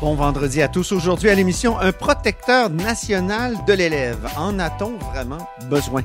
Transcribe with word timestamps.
Bon 0.00 0.16
vendredi 0.16 0.60
à 0.60 0.68
tous. 0.68 0.90
Aujourd'hui 0.90 1.30
à 1.30 1.34
l'émission, 1.34 1.78
un 1.78 1.92
protecteur 1.92 2.68
national 2.68 3.56
de 3.64 3.72
l'élève. 3.72 4.28
En 4.36 4.58
a-t-on 4.58 4.98
vraiment 4.98 5.48
besoin? 5.70 6.02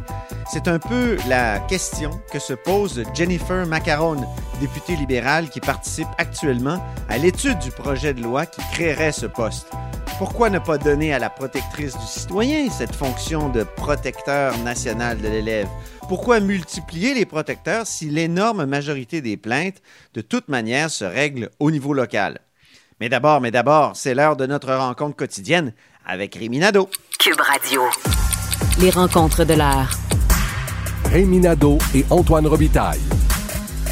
C'est 0.51 0.67
un 0.67 0.77
peu 0.77 1.17
la 1.27 1.59
question 1.59 2.11
que 2.31 2.37
se 2.39 2.53
pose 2.53 3.03
Jennifer 3.15 3.65
Macaron, 3.65 4.21
députée 4.61 4.95
libérale 4.95 5.49
qui 5.49 5.59
participe 5.59 6.07
actuellement 6.19 6.81
à 7.09 7.17
l'étude 7.17 7.57
du 7.59 7.71
projet 7.71 8.13
de 8.13 8.21
loi 8.21 8.45
qui 8.45 8.61
créerait 8.71 9.11
ce 9.11 9.25
poste. 9.25 9.67
Pourquoi 10.19 10.49
ne 10.49 10.59
pas 10.59 10.77
donner 10.77 11.11
à 11.13 11.19
la 11.19 11.29
protectrice 11.29 11.97
du 11.97 12.05
citoyen 12.05 12.69
cette 12.69 12.95
fonction 12.95 13.49
de 13.49 13.63
protecteur 13.63 14.57
national 14.59 15.19
de 15.19 15.27
l'élève? 15.27 15.67
Pourquoi 16.07 16.39
multiplier 16.39 17.15
les 17.15 17.25
protecteurs 17.25 17.87
si 17.87 18.09
l'énorme 18.09 18.65
majorité 18.65 19.21
des 19.21 19.35
plaintes, 19.35 19.81
de 20.13 20.21
toute 20.21 20.47
manière, 20.47 20.89
se 20.89 21.05
règle 21.05 21.49
au 21.59 21.71
niveau 21.71 21.93
local? 21.93 22.39
Mais 22.99 23.07
d'abord, 23.07 23.39
mais 23.39 23.49
d'abord, 23.49 23.95
c'est 23.95 24.13
l'heure 24.13 24.35
de 24.35 24.45
notre 24.45 24.73
rencontre 24.73 25.15
quotidienne 25.15 25.71
avec 26.05 26.35
Rémi 26.35 26.59
Nadeau. 26.59 26.89
Cube 27.17 27.39
Radio. 27.39 27.83
Les 28.81 28.89
rencontres 28.89 29.45
de 29.45 29.53
l'heure. 29.53 29.91
Rémi 31.05 31.39
Nadeau 31.39 31.77
et 31.95 32.03
Antoine 32.09 32.45
Robitaille. 32.45 32.99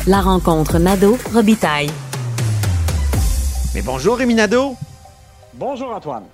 La 0.08 0.20
rencontre 0.20 0.78
Nadeau-Robitaille. 0.78 1.90
Mais 3.74 3.82
bonjour 3.82 4.18
Rémi 4.18 4.36
Nadeau. 4.36 4.76
Bonjour 5.54 5.90
Antoine. 5.92 6.26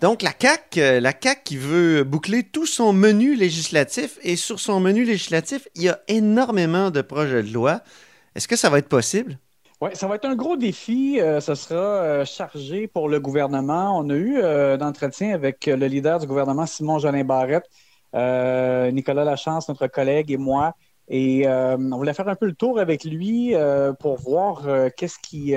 Donc 0.00 0.22
la 0.22 0.32
CAC, 0.32 0.78
euh, 0.78 0.98
la 0.98 1.12
CAC 1.12 1.44
qui 1.44 1.56
veut 1.56 2.02
boucler 2.02 2.42
tout 2.42 2.66
son 2.66 2.92
menu 2.92 3.36
législatif 3.36 4.18
et 4.22 4.34
sur 4.34 4.58
son 4.58 4.80
menu 4.80 5.04
législatif, 5.04 5.68
il 5.76 5.82
y 5.84 5.88
a 5.88 6.00
énormément 6.08 6.90
de 6.90 7.02
projets 7.02 7.44
de 7.44 7.52
loi. 7.52 7.82
Est-ce 8.34 8.48
que 8.48 8.56
ça 8.56 8.68
va 8.68 8.78
être 8.78 8.88
possible? 8.88 9.38
Oui, 9.84 9.90
ça 9.92 10.08
va 10.08 10.14
être 10.14 10.24
un 10.24 10.34
gros 10.34 10.56
défi. 10.56 11.20
Euh, 11.20 11.40
ce 11.40 11.54
sera 11.54 11.74
euh, 11.74 12.24
chargé 12.24 12.86
pour 12.86 13.06
le 13.06 13.20
gouvernement. 13.20 13.98
On 13.98 14.08
a 14.08 14.14
eu 14.14 14.38
euh, 14.38 14.78
d'entretien 14.78 15.34
avec 15.34 15.66
le 15.66 15.86
leader 15.86 16.18
du 16.18 16.26
gouvernement, 16.26 16.64
Simon 16.64 16.98
Jolin 16.98 17.22
Barrette, 17.22 17.68
euh, 18.14 18.90
Nicolas 18.92 19.24
Lachance, 19.24 19.68
notre 19.68 19.86
collègue, 19.88 20.30
et 20.30 20.38
moi. 20.38 20.74
Et 21.08 21.46
on 21.46 21.98
voulait 21.98 22.14
faire 22.14 22.28
un 22.28 22.34
peu 22.34 22.46
le 22.46 22.54
tour 22.54 22.80
avec 22.80 23.04
lui 23.04 23.54
pour 24.00 24.16
voir 24.16 24.66
qu'est-ce 24.96 25.18
qui, 25.18 25.52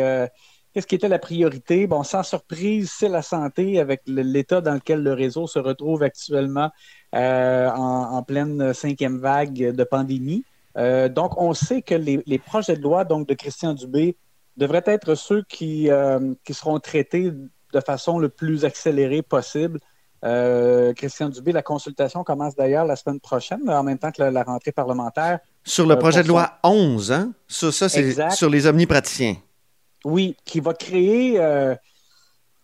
qu'est-ce 0.74 0.86
qui 0.86 0.96
était 0.96 1.08
la 1.08 1.20
priorité. 1.20 1.88
Bon, 1.88 2.04
sans 2.04 2.24
surprise, 2.24 2.92
c'est 2.94 3.08
la 3.08 3.22
santé 3.22 3.80
avec 3.80 4.02
l'état 4.08 4.60
dans 4.60 4.74
lequel 4.74 5.04
le 5.04 5.14
réseau 5.14 5.48
se 5.48 5.58
retrouve 5.58 6.04
actuellement 6.04 6.70
en, 7.14 8.10
en 8.12 8.24
pleine 8.24 8.74
cinquième 8.74 9.20
vague 9.20 9.74
de 9.74 9.84
pandémie. 9.86 10.44
Euh, 10.78 11.10
donc, 11.10 11.40
on 11.42 11.54
sait 11.54 11.82
que 11.82 11.96
les, 11.96 12.22
les, 12.26 12.38
projets 12.38 12.76
de 12.76 12.82
loi 12.82 13.04
donc, 13.04 13.28
de 13.28 13.34
Christian 13.34 13.74
Dubé 13.74 14.16
devraient 14.58 14.84
être 14.86 15.16
ceux 15.16 15.44
qui, 15.50 15.90
euh, 15.90 16.34
qui 16.46 16.54
seront 16.54 16.80
traités 16.80 17.32
de 17.32 17.80
façon 17.80 18.20
le 18.20 18.30
plus 18.30 18.66
accélérée 18.66 19.22
possible. 19.22 19.80
Euh, 20.24 20.94
Christian 20.94 21.30
Dubé, 21.30 21.52
la 21.52 21.62
consultation 21.62 22.24
commence 22.24 22.56
d'ailleurs 22.56 22.86
la 22.86 22.96
semaine 22.96 23.20
prochaine, 23.20 23.70
en 23.70 23.84
même 23.84 23.98
temps 23.98 24.12
que 24.12 24.22
la, 24.22 24.32
la 24.32 24.44
rentrée 24.44 24.72
parlementaire. 24.72 25.40
Sur 25.64 25.86
le 25.86 25.98
projet 25.98 26.24
de 26.24 26.28
loi 26.28 26.58
11, 26.64 27.12
hein? 27.12 27.32
Ça, 27.48 27.72
ça 27.72 27.90
c'est 27.90 28.32
sur 28.32 28.50
les 28.50 28.68
omnipraticiens. 28.68 29.36
Oui, 30.06 30.36
qui 30.46 30.60
va 30.60 30.74
créer 30.74 31.40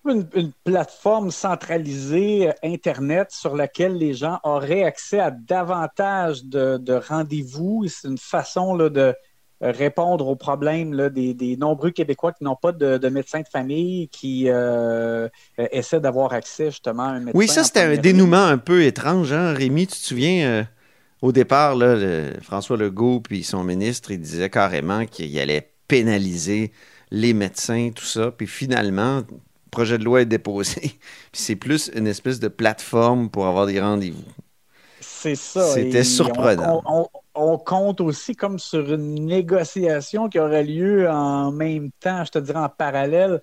une, 0.06 0.28
une, 0.36 0.52
plateforme 0.64 1.32
centralisée 1.32 2.50
euh, 2.50 2.54
Internet 2.64 3.32
sur 3.32 3.56
laquelle 3.56 3.98
les 3.98 4.14
gens 4.14 4.40
auraient 4.44 4.84
accès 4.84 5.20
à 5.20 5.32
davantage 5.32 6.44
de, 6.46 6.78
de 6.78 6.94
rendez-vous. 6.94 7.86
C'est 7.88 8.08
une 8.08 8.18
façon 8.18 8.76
là, 8.76 8.90
de 8.90 9.16
répondre 9.64 10.28
aux 10.28 10.36
problèmes 10.36 10.94
là, 10.94 11.10
des, 11.10 11.34
des, 11.34 11.56
nombreux 11.58 11.92
Québécois 11.92 12.34
qui 12.34 12.44
n'ont 12.44 12.56
pas 12.56 12.72
de, 12.72 12.98
de, 12.98 13.10
médecin 13.10 13.42
de 13.42 13.48
famille, 13.48 14.10
qui 14.10 14.46
euh, 14.48 15.28
essaient 15.58 16.02
d'avoir 16.02 16.34
accès 16.34 16.66
justement 16.66 17.04
à 17.04 17.12
un 17.12 17.20
médecin. 17.20 17.38
Oui, 17.38 17.48
ça, 17.48 17.64
c'était 17.64 17.82
un 17.82 17.96
dénouement 17.96 18.46
un 18.46 18.58
peu 18.58 18.84
étrange. 18.84 19.32
Hein? 19.32 19.54
Rémi, 19.54 19.88
tu 19.88 19.94
te 19.94 20.06
souviens, 20.06 20.46
euh, 20.46 20.64
au 21.22 21.32
départ, 21.32 21.76
là, 21.76 21.96
le, 21.96 22.34
François 22.42 22.78
Legault 22.78 23.22
puis 23.22 23.44
son 23.44 23.64
ministre, 23.64 24.12
il 24.12 24.20
disait 24.20 24.50
carrément 24.50 25.06
qu'il 25.06 25.38
allait 25.40 25.72
pénaliser 25.88 26.72
les 27.12 27.34
médecins, 27.34 27.92
tout 27.96 28.06
ça. 28.06 28.32
Puis 28.32 28.48
finalement, 28.48 29.22
projet 29.74 29.98
de 29.98 30.04
loi 30.04 30.22
est 30.22 30.26
déposé. 30.26 31.00
c'est 31.34 31.56
plus 31.56 31.92
une 31.94 32.08
espèce 32.08 32.40
de 32.40 32.48
plateforme 32.48 33.30
pour 33.30 33.48
avoir 33.48 33.66
des 33.66 33.82
rendez-vous. 33.82 34.24
C'est 35.02 35.36
ça. 35.36 35.66
C'était 35.74 36.04
surprenant. 36.04 36.82
On, 36.86 37.10
on, 37.36 37.54
on, 37.54 37.58
compte 37.58 38.00
aussi 38.00 38.36
comme 38.36 38.60
sur 38.60 38.94
une 38.94 39.16
négociation 39.26 40.30
qui 40.30 40.40
aurait 40.40 40.64
lieu 40.64 41.10
en 41.10 41.52
même 41.52 41.92
temps, 42.00 42.24
je 42.24 42.32
te 42.32 42.40
dirais 42.40 42.60
en 42.60 42.70
parallèle, 42.70 43.42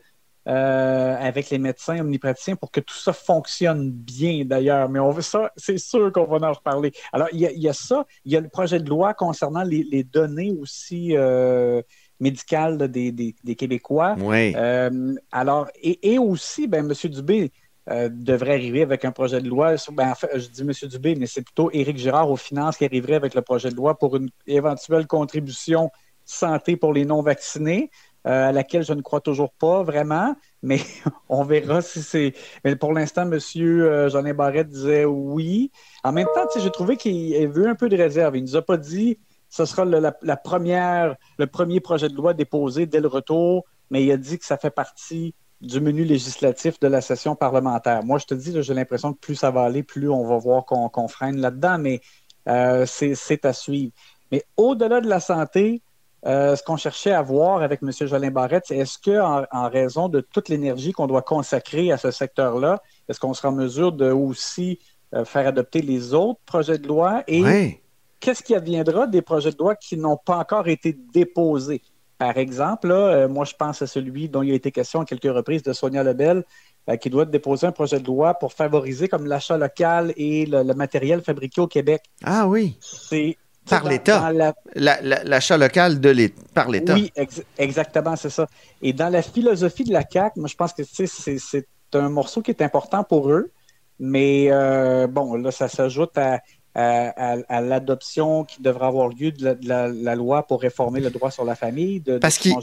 euh, 0.48 1.16
avec 1.20 1.50
les 1.50 1.58
médecins 1.58 2.00
omnipraticiens 2.00 2.56
pour 2.56 2.70
que 2.70 2.80
tout 2.80 2.96
ça 2.96 3.12
fonctionne 3.12 3.90
bien 3.90 4.44
d'ailleurs. 4.46 4.88
Mais 4.88 4.98
on 4.98 5.10
veut 5.10 5.22
ça, 5.22 5.52
c'est 5.56 5.76
sûr 5.76 6.10
qu'on 6.12 6.24
va 6.24 6.48
en 6.48 6.52
reparler. 6.52 6.92
Alors, 7.12 7.28
il 7.32 7.40
y, 7.40 7.60
y, 7.60 7.68
a 7.68 7.74
ça, 7.74 8.06
il 8.24 8.32
y 8.32 8.36
a 8.36 8.40
le 8.40 8.48
projet 8.48 8.80
de 8.80 8.88
loi 8.88 9.12
concernant 9.12 9.62
les, 9.62 9.82
les 9.82 10.02
données 10.02 10.52
aussi. 10.58 11.14
Euh, 11.14 11.82
médicale 12.20 12.78
là, 12.78 12.88
des, 12.88 13.12
des, 13.12 13.34
des, 13.42 13.54
Québécois. 13.54 14.14
Oui. 14.18 14.52
Euh, 14.56 15.14
alors, 15.32 15.68
et, 15.82 16.12
et, 16.12 16.18
aussi, 16.18 16.66
ben, 16.66 16.88
M. 16.88 17.10
Dubé 17.10 17.50
euh, 17.90 18.08
devrait 18.12 18.52
arriver 18.52 18.82
avec 18.82 19.04
un 19.04 19.12
projet 19.12 19.40
de 19.40 19.48
loi. 19.48 19.74
Ben, 19.92 20.10
en 20.10 20.14
fait, 20.14 20.30
je 20.34 20.48
dis 20.48 20.62
M. 20.62 20.72
Dubé, 20.88 21.14
mais 21.16 21.26
c'est 21.26 21.42
plutôt 21.42 21.70
Éric 21.72 21.98
Girard 21.98 22.30
aux 22.30 22.36
finances 22.36 22.76
qui 22.76 22.84
arriverait 22.84 23.14
avec 23.14 23.34
le 23.34 23.42
projet 23.42 23.70
de 23.70 23.74
loi 23.74 23.98
pour 23.98 24.16
une 24.16 24.28
éventuelle 24.46 25.06
contribution 25.06 25.90
santé 26.24 26.76
pour 26.76 26.92
les 26.92 27.04
non-vaccinés. 27.04 27.90
Euh, 28.26 28.50
à 28.50 28.52
laquelle 28.52 28.82
je 28.82 28.92
ne 28.92 29.00
crois 29.00 29.22
toujours 29.22 29.50
pas 29.50 29.82
vraiment, 29.82 30.36
mais 30.62 30.78
on 31.30 31.42
verra 31.42 31.80
si 31.80 32.02
c'est. 32.02 32.34
Mais 32.64 32.76
pour 32.76 32.92
l'instant, 32.92 33.22
M. 33.22 33.38
Euh, 33.56 34.10
Jean 34.10 34.34
Barrette 34.34 34.68
disait 34.68 35.06
oui. 35.06 35.70
En 36.04 36.12
même 36.12 36.26
temps, 36.34 36.46
j'ai 36.54 36.70
trouvé 36.70 36.98
qu'il 36.98 37.48
veut 37.48 37.66
un 37.66 37.74
peu 37.74 37.88
de 37.88 37.96
réserve. 37.96 38.36
Il 38.36 38.44
ne 38.44 38.48
nous 38.48 38.56
a 38.56 38.62
pas 38.62 38.76
dit 38.76 39.18
ce 39.50 39.64
sera 39.64 39.84
le, 39.84 40.00
la, 40.22 40.36
première, 40.36 41.16
le 41.38 41.46
premier 41.46 41.80
projet 41.80 42.08
de 42.08 42.14
loi 42.14 42.32
déposé 42.34 42.86
dès 42.86 43.00
le 43.00 43.08
retour, 43.08 43.64
mais 43.90 44.04
il 44.04 44.10
a 44.12 44.16
dit 44.16 44.38
que 44.38 44.46
ça 44.46 44.56
fait 44.56 44.70
partie 44.70 45.34
du 45.60 45.80
menu 45.80 46.04
législatif 46.04 46.80
de 46.80 46.86
la 46.86 47.00
session 47.00 47.34
parlementaire. 47.34 48.02
Moi, 48.04 48.18
je 48.18 48.26
te 48.26 48.34
dis, 48.34 48.62
j'ai 48.62 48.74
l'impression 48.74 49.12
que 49.12 49.18
plus 49.18 49.34
ça 49.34 49.50
va 49.50 49.62
aller, 49.62 49.82
plus 49.82 50.08
on 50.08 50.24
va 50.26 50.38
voir 50.38 50.64
qu'on 50.64 50.88
qu 50.88 51.08
freine 51.08 51.38
là-dedans, 51.38 51.78
mais 51.78 52.00
euh, 52.48 52.86
c'est 52.86 53.44
à 53.44 53.52
suivre. 53.52 53.92
Mais 54.32 54.44
au-delà 54.56 55.00
de 55.00 55.08
la 55.08 55.20
santé, 55.20 55.82
euh, 56.26 56.54
ce 56.54 56.62
qu'on 56.62 56.76
cherchait 56.76 57.12
à 57.12 57.22
voir 57.22 57.62
avec 57.62 57.82
M. 57.82 57.90
Jolin 57.92 58.30
Barrette, 58.30 58.64
c'est 58.68 58.76
est-ce 58.76 58.98
qu'en 58.98 59.44
en 59.50 59.68
raison 59.68 60.08
de 60.08 60.20
toute 60.20 60.48
l'énergie 60.48 60.92
qu'on 60.92 61.06
doit 61.06 61.22
consacrer 61.22 61.92
à 61.92 61.96
ce 61.96 62.10
secteur-là, 62.10 62.82
est-ce 63.08 63.18
qu'on 63.18 63.34
sera 63.34 63.48
en 63.48 63.52
mesure 63.52 63.92
de 63.92 64.10
aussi 64.10 64.78
euh, 65.14 65.24
faire 65.24 65.46
adopter 65.46 65.82
les 65.82 66.14
autres 66.14 66.40
projets 66.46 66.78
de 66.78 66.86
loi 66.86 67.24
et 67.26 67.79
qu'est-ce 68.20 68.42
qui 68.42 68.54
adviendra 68.54 69.06
des 69.06 69.22
projets 69.22 69.50
de 69.50 69.58
loi 69.58 69.74
qui 69.74 69.96
n'ont 69.96 70.16
pas 70.16 70.36
encore 70.36 70.68
été 70.68 70.96
déposés? 71.12 71.82
Par 72.18 72.36
exemple, 72.36 72.88
là, 72.88 72.94
euh, 72.94 73.28
moi, 73.28 73.46
je 73.46 73.54
pense 73.54 73.80
à 73.80 73.86
celui 73.86 74.28
dont 74.28 74.42
il 74.42 74.52
a 74.52 74.54
été 74.54 74.70
question 74.70 75.00
à 75.00 75.04
quelques 75.06 75.34
reprises 75.34 75.62
de 75.62 75.72
Sonia 75.72 76.04
Lebel, 76.04 76.44
euh, 76.88 76.96
qui 76.96 77.08
doit 77.08 77.24
déposer 77.24 77.66
un 77.66 77.72
projet 77.72 77.98
de 77.98 78.06
loi 78.06 78.34
pour 78.34 78.52
favoriser 78.52 79.08
comme 79.08 79.26
l'achat 79.26 79.56
local 79.56 80.12
et 80.16 80.44
le, 80.44 80.62
le, 80.62 80.74
matériel 80.74 81.22
fabriqué 81.22 81.62
au 81.62 81.66
Québec. 81.66 82.02
Ah 82.22 82.46
oui. 82.46 82.76
C'est 82.82 83.38
par 83.68 83.84
l'État. 83.84 84.32
L'achat 84.74 85.56
la, 85.56 85.66
local 85.66 86.00
de 86.00 86.30
par 86.52 86.68
l'État. 86.68 86.94
Oui, 86.94 87.10
ex 87.16 87.42
exactement, 87.56 88.16
c'est 88.16 88.30
ça. 88.30 88.46
Et 88.82 88.92
dans 88.92 89.08
la 89.08 89.22
philosophie 89.22 89.84
de 89.84 89.92
la 89.92 90.04
CAC, 90.04 90.36
moi, 90.36 90.48
je 90.48 90.56
pense 90.56 90.72
que 90.72 90.82
c'est 90.84 91.66
un 91.94 92.08
morceau 92.08 92.42
qui 92.42 92.50
est 92.50 92.62
important 92.62 93.04
pour 93.04 93.30
eux. 93.30 93.50
Mais 93.98 94.46
euh, 94.50 95.06
bon, 95.06 95.34
là, 95.34 95.50
ça 95.50 95.68
s'ajoute 95.68 96.16
à 96.16 96.40
à, 96.74 97.32
à, 97.32 97.36
à 97.48 97.60
l'adoption 97.60 98.44
qui 98.44 98.62
devra 98.62 98.86
avoir 98.86 99.08
lieu 99.08 99.32
de 99.32 99.44
la, 99.44 99.54
de 99.54 99.68
la, 99.68 99.88
la, 99.88 100.14
loi 100.14 100.46
pour 100.46 100.60
réformer 100.60 101.00
le 101.00 101.10
droit 101.10 101.30
sur 101.30 101.44
la 101.44 101.56
famille 101.56 102.00
de, 102.00 102.18
Parce 102.18 102.38
qu'il 102.38 102.54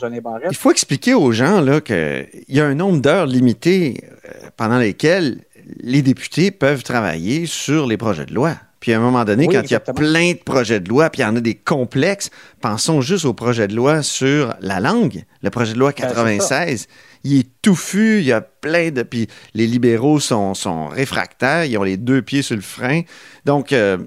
il 0.50 0.56
faut 0.56 0.71
expliquer 0.71 1.13
aux 1.13 1.31
gens 1.31 1.62
qu'il 1.81 2.27
y 2.48 2.59
a 2.59 2.65
un 2.65 2.75
nombre 2.75 3.01
d'heures 3.01 3.25
limitées 3.25 4.04
euh, 4.04 4.50
pendant 4.56 4.77
lesquelles 4.77 5.39
les 5.81 6.01
députés 6.01 6.51
peuvent 6.51 6.83
travailler 6.83 7.45
sur 7.45 7.88
les 7.88 7.98
projets 7.98 8.25
de 8.25 8.33
loi. 8.33 8.56
Puis 8.80 8.94
à 8.94 8.98
un 8.98 9.01
moment 9.01 9.25
donné, 9.25 9.48
oui, 9.48 9.54
quand 9.54 9.62
exactement. 9.62 9.98
il 10.00 10.04
y 10.04 10.07
a 10.07 10.12
plein 10.12 10.31
de 10.33 10.38
projets 10.38 10.80
de 10.80 10.88
loi, 10.88 11.09
puis 11.09 11.21
il 11.21 11.25
y 11.25 11.27
en 11.27 11.36
a 11.36 11.42
des 11.42 11.56
complexes, 11.56 12.30
pensons 12.62 13.01
juste 13.01 13.25
au 13.25 13.33
projet 13.33 13.68
de 13.68 13.75
loi 13.75 14.04
sur 14.04 14.56
la 14.62 14.80
langue, 14.80 15.25
le 15.42 15.50
projet 15.50 15.74
de 15.74 15.80
loi 15.80 15.94
96. 15.94 16.88
Ben, 16.88 16.94
il 17.28 17.40
est 17.40 17.50
touffu, 17.62 18.20
il 18.20 18.26
y 18.26 18.32
a 18.32 18.42
plein 18.42 18.92
de... 18.92 19.04
Puis 19.04 19.28
les 19.54 19.68
libéraux 19.68 20.20
sont, 20.20 20.54
sont 20.54 20.88
réfractaires, 20.88 21.66
ils 21.66 21.78
ont 21.78 21.84
les 21.84 21.98
deux 21.98 22.22
pieds 22.22 22.42
sur 22.42 22.56
le 22.56 22.62
frein. 22.62 23.02
Donc, 23.46 23.74
euh, 23.74 23.98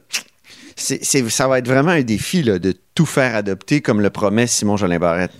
ça 0.76 1.48
va 1.48 1.58
être 1.58 1.68
vraiment 1.68 1.90
un 1.90 2.02
défi 2.02 2.42
de 2.42 2.74
tout 2.94 3.06
faire 3.06 3.34
adopter 3.34 3.80
comme 3.80 4.00
le 4.00 4.10
promet 4.10 4.46
Simon 4.46 4.76
Jolin 4.76 4.98
Barrette. 4.98 5.32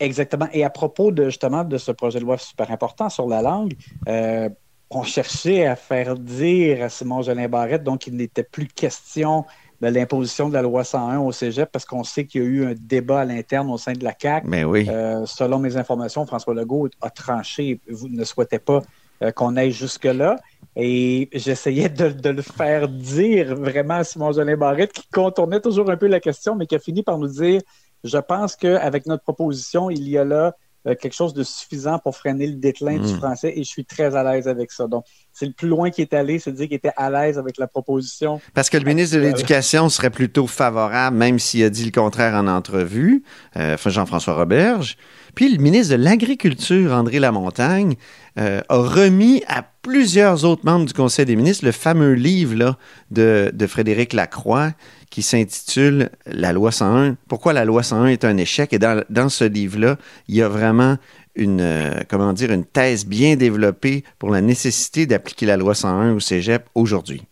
Exactement. 0.00 0.48
Et 0.52 0.64
à 0.64 0.70
propos 0.70 1.10
de 1.10 1.26
justement 1.26 1.64
de 1.64 1.78
ce 1.78 1.92
projet 1.92 2.18
de 2.18 2.24
loi 2.24 2.36
super 2.36 2.70
important 2.70 3.08
sur 3.08 3.28
la 3.28 3.42
langue, 3.42 3.74
euh, 4.08 4.48
on 4.90 5.02
cherchait 5.02 5.66
à 5.66 5.76
faire 5.76 6.16
dire 6.16 6.82
à 6.82 6.88
Simon 6.88 7.22
Jolin 7.22 7.48
Barrette 7.48 7.84
donc 7.84 8.00
qu'il 8.00 8.16
n'était 8.16 8.42
plus 8.42 8.66
question 8.66 9.44
de 9.80 9.88
l'imposition 9.88 10.48
de 10.48 10.54
la 10.54 10.62
loi 10.62 10.84
101 10.84 11.18
au 11.18 11.32
Cégep 11.32 11.70
parce 11.70 11.84
qu'on 11.84 12.04
sait 12.04 12.26
qu'il 12.26 12.42
y 12.42 12.44
a 12.44 12.48
eu 12.48 12.66
un 12.66 12.74
débat 12.78 13.20
à 13.20 13.24
l'interne 13.24 13.70
au 13.70 13.78
sein 13.78 13.92
de 13.92 14.04
la 14.04 14.12
CAC. 14.12 14.44
Mais 14.44 14.64
oui. 14.64 14.86
Euh, 14.88 15.26
selon 15.26 15.58
mes 15.58 15.76
informations, 15.76 16.24
François 16.26 16.54
Legault 16.54 16.88
a 17.00 17.10
tranché. 17.10 17.80
Vous 17.88 18.08
ne 18.08 18.24
souhaitez 18.24 18.58
pas 18.58 18.82
euh, 19.22 19.30
qu'on 19.32 19.56
aille 19.56 19.72
jusque-là. 19.72 20.36
Et 20.76 21.28
j'essayais 21.32 21.88
de, 21.88 22.08
de 22.08 22.30
le 22.30 22.42
faire 22.42 22.88
dire 22.88 23.54
vraiment 23.54 23.94
à 23.94 24.04
Simon 24.04 24.32
Jolin 24.32 24.56
Barrette, 24.56 24.92
qui 24.92 25.06
contournait 25.08 25.60
toujours 25.60 25.88
un 25.90 25.96
peu 25.96 26.06
la 26.06 26.18
question, 26.18 26.56
mais 26.56 26.66
qui 26.66 26.74
a 26.74 26.80
fini 26.80 27.02
par 27.02 27.18
nous 27.18 27.28
dire 27.28 27.60
Je 28.02 28.18
pense 28.18 28.56
qu'avec 28.56 29.06
notre 29.06 29.22
proposition, 29.22 29.90
il 29.90 30.08
y 30.08 30.18
a 30.18 30.24
là 30.24 30.56
euh, 30.86 30.94
quelque 30.94 31.14
chose 31.14 31.34
de 31.34 31.42
suffisant 31.42 31.98
pour 31.98 32.16
freiner 32.16 32.46
le 32.46 32.54
déclin 32.54 32.98
du 32.98 33.12
Mm. 33.12 33.18
français 33.18 33.52
et 33.56 33.64
je 33.64 33.68
suis 33.68 33.84
très 33.84 34.14
à 34.16 34.22
l'aise 34.22 34.48
avec 34.48 34.70
ça. 34.72 34.86
Donc, 34.86 35.04
c'est 35.32 35.46
le 35.46 35.52
plus 35.52 35.68
loin 35.68 35.90
qu'il 35.90 36.02
est 36.02 36.14
allé, 36.14 36.38
c'est 36.38 36.52
de 36.52 36.56
dire 36.56 36.66
qu'il 36.66 36.76
était 36.76 36.92
à 36.96 37.10
l'aise 37.10 37.38
avec 37.38 37.58
la 37.58 37.66
proposition. 37.66 38.40
Parce 38.54 38.70
que 38.70 38.76
le 38.76 38.84
ministre 38.84 39.16
de 39.16 39.22
l'Éducation 39.22 39.88
serait 39.88 40.10
plutôt 40.10 40.46
favorable, 40.46 41.16
même 41.16 41.38
s'il 41.38 41.64
a 41.64 41.70
dit 41.70 41.84
le 41.84 41.90
contraire 41.90 42.34
en 42.34 42.46
entrevue, 42.46 43.22
euh, 43.56 43.76
Jean-François 43.84 44.34
Roberge. 44.34 44.96
Puis 45.34 45.52
le 45.52 45.60
ministre 45.60 45.96
de 45.96 46.02
l'Agriculture, 46.02 46.92
André 46.92 47.18
Lamontagne, 47.18 47.96
euh, 48.38 48.60
a 48.68 48.76
remis 48.76 49.42
à 49.48 49.64
plusieurs 49.82 50.44
autres 50.44 50.64
membres 50.64 50.86
du 50.86 50.92
Conseil 50.92 51.24
des 51.24 51.36
ministres 51.36 51.64
le 51.64 51.72
fameux 51.72 52.12
livre 52.12 52.56
là, 52.56 52.78
de, 53.10 53.50
de 53.52 53.66
Frédéric 53.66 54.12
Lacroix 54.12 54.70
qui 55.14 55.22
s'intitule 55.22 56.10
La 56.26 56.52
loi 56.52 56.72
101. 56.72 57.16
Pourquoi 57.28 57.52
la 57.52 57.64
loi 57.64 57.84
101 57.84 58.06
est 58.06 58.24
un 58.24 58.36
échec? 58.36 58.72
Et 58.72 58.80
dans, 58.80 59.04
dans 59.10 59.28
ce 59.28 59.44
livre-là, 59.44 59.96
il 60.26 60.34
y 60.34 60.42
a 60.42 60.48
vraiment 60.48 60.96
une, 61.36 61.60
euh, 61.60 62.00
comment 62.08 62.32
dire, 62.32 62.50
une 62.50 62.64
thèse 62.64 63.06
bien 63.06 63.36
développée 63.36 64.02
pour 64.18 64.30
la 64.30 64.40
nécessité 64.40 65.06
d'appliquer 65.06 65.46
la 65.46 65.56
loi 65.56 65.76
101 65.76 66.14
au 66.14 66.18
cégep 66.18 66.68
aujourd'hui. 66.74 67.22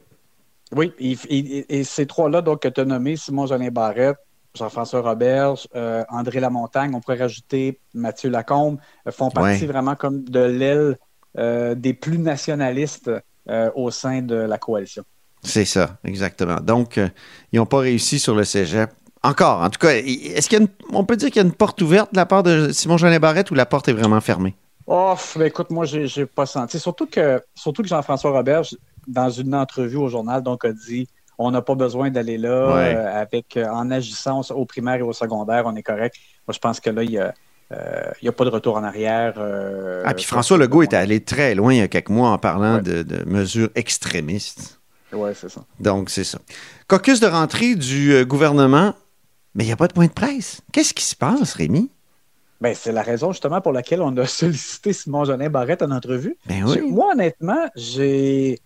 Oui, 0.76 0.92
et, 1.00 1.16
et- 1.28 1.78
et 1.80 1.82
ces 1.82 2.06
trois-là, 2.06 2.40
donc, 2.40 2.60
que 2.62 2.68
tu 2.68 2.80
as 2.80 2.84
nommés, 2.84 3.16
Simon 3.16 3.46
Jolin 3.48 3.70
Barrette, 3.72 4.16
Jean-François 4.56 5.00
Roberge, 5.00 5.66
euh, 5.74 6.04
André 6.08 6.38
Lamontagne, 6.38 6.94
on 6.94 7.00
pourrait 7.00 7.18
rajouter 7.18 7.80
Mathieu 7.94 8.30
Lacombe, 8.30 8.78
euh, 9.08 9.10
font 9.10 9.30
partie 9.30 9.62
Ouais. 9.62 9.66
vraiment 9.66 9.96
comme 9.96 10.22
de 10.22 10.38
l'aile 10.40 10.96
des 11.76 11.94
plus 11.94 12.18
nationalistes 12.18 13.10
au 13.74 13.90
sein 13.90 14.20
de 14.22 14.34
la 14.36 14.58
coalition. 14.58 15.02
C'est 15.42 15.64
ça, 15.64 15.98
exactement. 16.04 16.56
Donc, 16.62 16.98
euh, 16.98 17.08
ils 17.52 17.58
n'ont 17.58 17.66
pas 17.66 17.78
réussi 17.78 18.18
sur 18.18 18.34
le 18.34 18.44
cégep. 18.44 18.90
Encore, 19.24 19.60
en 19.60 19.70
tout 19.70 19.78
cas, 19.78 19.90
est-ce 19.94 20.48
qu'il 20.48 20.58
y 20.58 20.62
a 20.62 20.64
une- 20.64 20.70
on 20.96 21.04
peut 21.04 21.16
dire 21.16 21.28
qu'il 21.30 21.36
y 21.42 21.44
a 21.44 21.46
une 21.46 21.52
porte 21.54 21.80
ouverte 21.82 22.12
de 22.12 22.16
la 22.16 22.26
part 22.26 22.42
de 22.42 22.70
Simon 22.72 22.96
Jean 22.96 23.16
Barrette 23.20 23.50
ou 23.50 23.54
la 23.54 23.66
porte 23.66 23.88
est 23.88 23.92
vraiment 23.92 24.20
fermée? 24.20 24.54
Oh, 24.86 25.14
ben 25.36 25.46
écoute, 25.46 25.70
moi, 25.70 25.84
j'ai 25.84 26.26
pas 26.26 26.46
senti. 26.46 26.78
Surtout 26.80 27.06
que, 27.06 27.40
surtout 27.54 27.82
que 27.82 27.88
Jean-François 27.88 28.32
Roberge, 28.32 28.76
dans 29.06 29.30
une 29.30 29.54
entrevue 29.54 29.96
au 29.96 30.08
journal, 30.08 30.42
donc, 30.42 30.64
a 30.64 30.72
dit 30.72 31.06
on 31.38 31.50
n'a 31.50 31.62
pas 31.62 31.74
besoin 31.74 32.10
d'aller 32.10 32.36
là 32.38 32.74
Ouais. 32.74 32.94
euh, 32.94 33.20
avec, 33.22 33.56
euh, 33.56 33.66
en 33.68 33.90
agissant 33.90 34.42
au 34.50 34.64
primaire 34.64 34.96
et 34.96 35.02
au 35.02 35.12
secondaire, 35.12 35.64
on 35.66 35.74
est 35.76 35.82
correct. 35.82 36.16
Moi, 36.46 36.52
je 36.54 36.58
pense 36.58 36.78
que 36.80 36.90
là, 36.90 37.02
il 37.02 37.10
y 37.12 37.18
a. 37.18 37.32
euh, 37.72 38.10
il 38.20 38.24
n'y 38.26 38.28
a 38.28 38.32
pas 38.32 38.44
de 38.44 38.50
retour 38.50 38.76
en 38.76 38.84
arrière. 38.84 39.34
ah, 40.04 40.12
puis 40.14 40.24
François 40.24 40.58
Legault 40.58 40.82
est 40.82 40.92
allé 40.94 41.20
très 41.20 41.54
loin 41.54 41.72
il 41.72 41.78
y 41.78 41.80
a 41.80 41.88
quelques 41.88 42.10
mois 42.10 42.28
en 42.30 42.38
parlant 42.38 42.76
Ouais. 42.76 42.82
de, 42.82 43.02
de 43.02 43.24
mesures 43.24 43.70
extrémistes. 43.74 44.78
Oui, 45.12 45.30
c'est 45.34 45.50
ça. 45.50 45.64
Donc, 45.80 46.10
c'est 46.10 46.24
ça. 46.24 46.38
Caucus 46.88 47.20
de 47.20 47.26
rentrée 47.26 47.74
du 47.74 48.12
euh, 48.12 48.24
gouvernement, 48.24 48.94
mais 49.54 49.64
il 49.64 49.66
n'y 49.66 49.72
a 49.72 49.76
pas 49.76 49.88
de 49.88 49.92
point 49.92 50.06
de 50.06 50.12
presse. 50.12 50.60
Qu'est-ce 50.72 50.94
qui 50.94 51.04
se 51.04 51.16
passe, 51.16 51.54
Rémi? 51.54 51.90
Ben, 52.60 52.74
c'est 52.74 52.92
la 52.92 53.02
raison 53.02 53.32
justement 53.32 53.60
pour 53.60 53.72
laquelle 53.72 54.02
on 54.02 54.16
a 54.16 54.26
sollicité 54.26 54.92
Simon 54.92 55.24
Jolin 55.24 55.50
Barrette 55.50 55.82
en 55.82 55.90
entrevue. 55.90 56.36
Ben 56.46 56.64
oui. 56.64 56.80
Moi, 56.80 57.12
honnêtement, 57.12 57.68
j'ai 57.74 58.60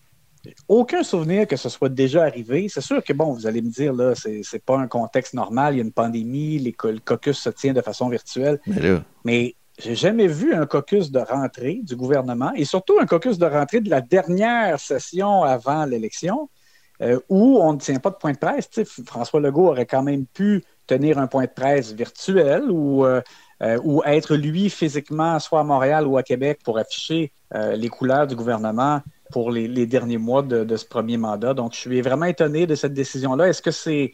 aucun 0.69 1.03
souvenir 1.03 1.47
que 1.47 1.57
ce 1.57 1.69
soit 1.69 1.89
déjà 1.89 2.25
arrivé. 2.25 2.69
C'est 2.69 2.81
sûr 2.81 3.03
que, 3.03 3.13
bon, 3.13 3.33
vous 3.33 3.47
allez 3.47 3.63
me 3.63 3.71
dire, 3.71 3.93
là, 3.93 4.15
c'est 4.15 4.43
c'est 4.45 4.63
pas 4.63 4.79
un 4.79 4.87
contexte 4.87 5.35
normal, 5.35 5.75
il 5.75 5.79
y 5.79 5.81
a 5.81 5.85
une 5.85 5.93
pandémie, 5.93 6.59
le 6.59 6.99
caucus 6.99 7.39
se 7.39 7.51
tient 7.51 7.73
de 7.73 7.81
façon 7.81 8.09
virtuelle, 8.09 8.61
Mais 8.67 8.81
là, 8.81 9.03
mais 9.25 9.55
j'ai 9.79 9.95
jamais 9.95 10.27
vu 10.27 10.55
un 10.55 10.67
caucus 10.67 11.11
de 11.11 11.19
rentrée 11.19 11.81
du 11.83 11.97
gouvernement 11.97 12.53
et 12.55 12.65
surtout 12.65 12.99
un 12.99 13.07
caucus 13.07 13.39
de 13.39 13.47
rentrée 13.47 13.81
de 13.81 13.91
la 13.91 14.01
dernière 14.01 14.81
session 14.81 15.43
avant 15.43 15.85
l'élection 15.85 16.49
euh, 17.03 17.21
où 17.29 17.59
on 17.61 17.75
ne 17.75 17.79
tient 17.79 17.99
pas 17.99 18.11
de 18.11 18.17
point 18.17 18.33
de 18.33 18.39
presse. 18.39 18.71
François 19.05 19.41
Legault 19.41 19.69
aurait 19.69 19.85
quand 19.85 20.03
même 20.03 20.25
pu 20.25 20.65
tenir 20.87 21.19
un 21.19 21.27
point 21.27 21.45
de 21.45 21.51
presse 21.51 21.93
virtuel 21.93 22.71
ou, 22.71 23.05
euh, 23.05 23.21
euh, 23.63 24.01
être 24.07 24.35
lui 24.35 24.71
physiquement 24.71 25.39
soit 25.41 25.61
à 25.61 25.65
Montréal 25.65 26.07
ou 26.07 26.17
à 26.17 26.23
Québec 26.23 26.61
pour 26.65 26.79
afficher 26.79 27.33
les 27.55 27.89
couleurs 27.89 28.27
du 28.27 28.35
gouvernement 28.35 29.01
pour 29.31 29.53
les, 29.53 29.87
derniers 29.87 30.19
mois 30.19 30.43
de 30.43 30.77
ce 30.77 30.85
premier 30.85 31.17
mandat. 31.17 31.55
Donc, 31.55 31.75
je 31.75 31.79
suis 31.79 32.01
vraiment 32.01 32.27
étonné 32.27 32.67
de 32.67 32.75
cette 32.75 32.93
décision-là. 32.93 33.49
Est-ce 33.49 33.63
que 33.63 33.71
c'est 33.71 34.13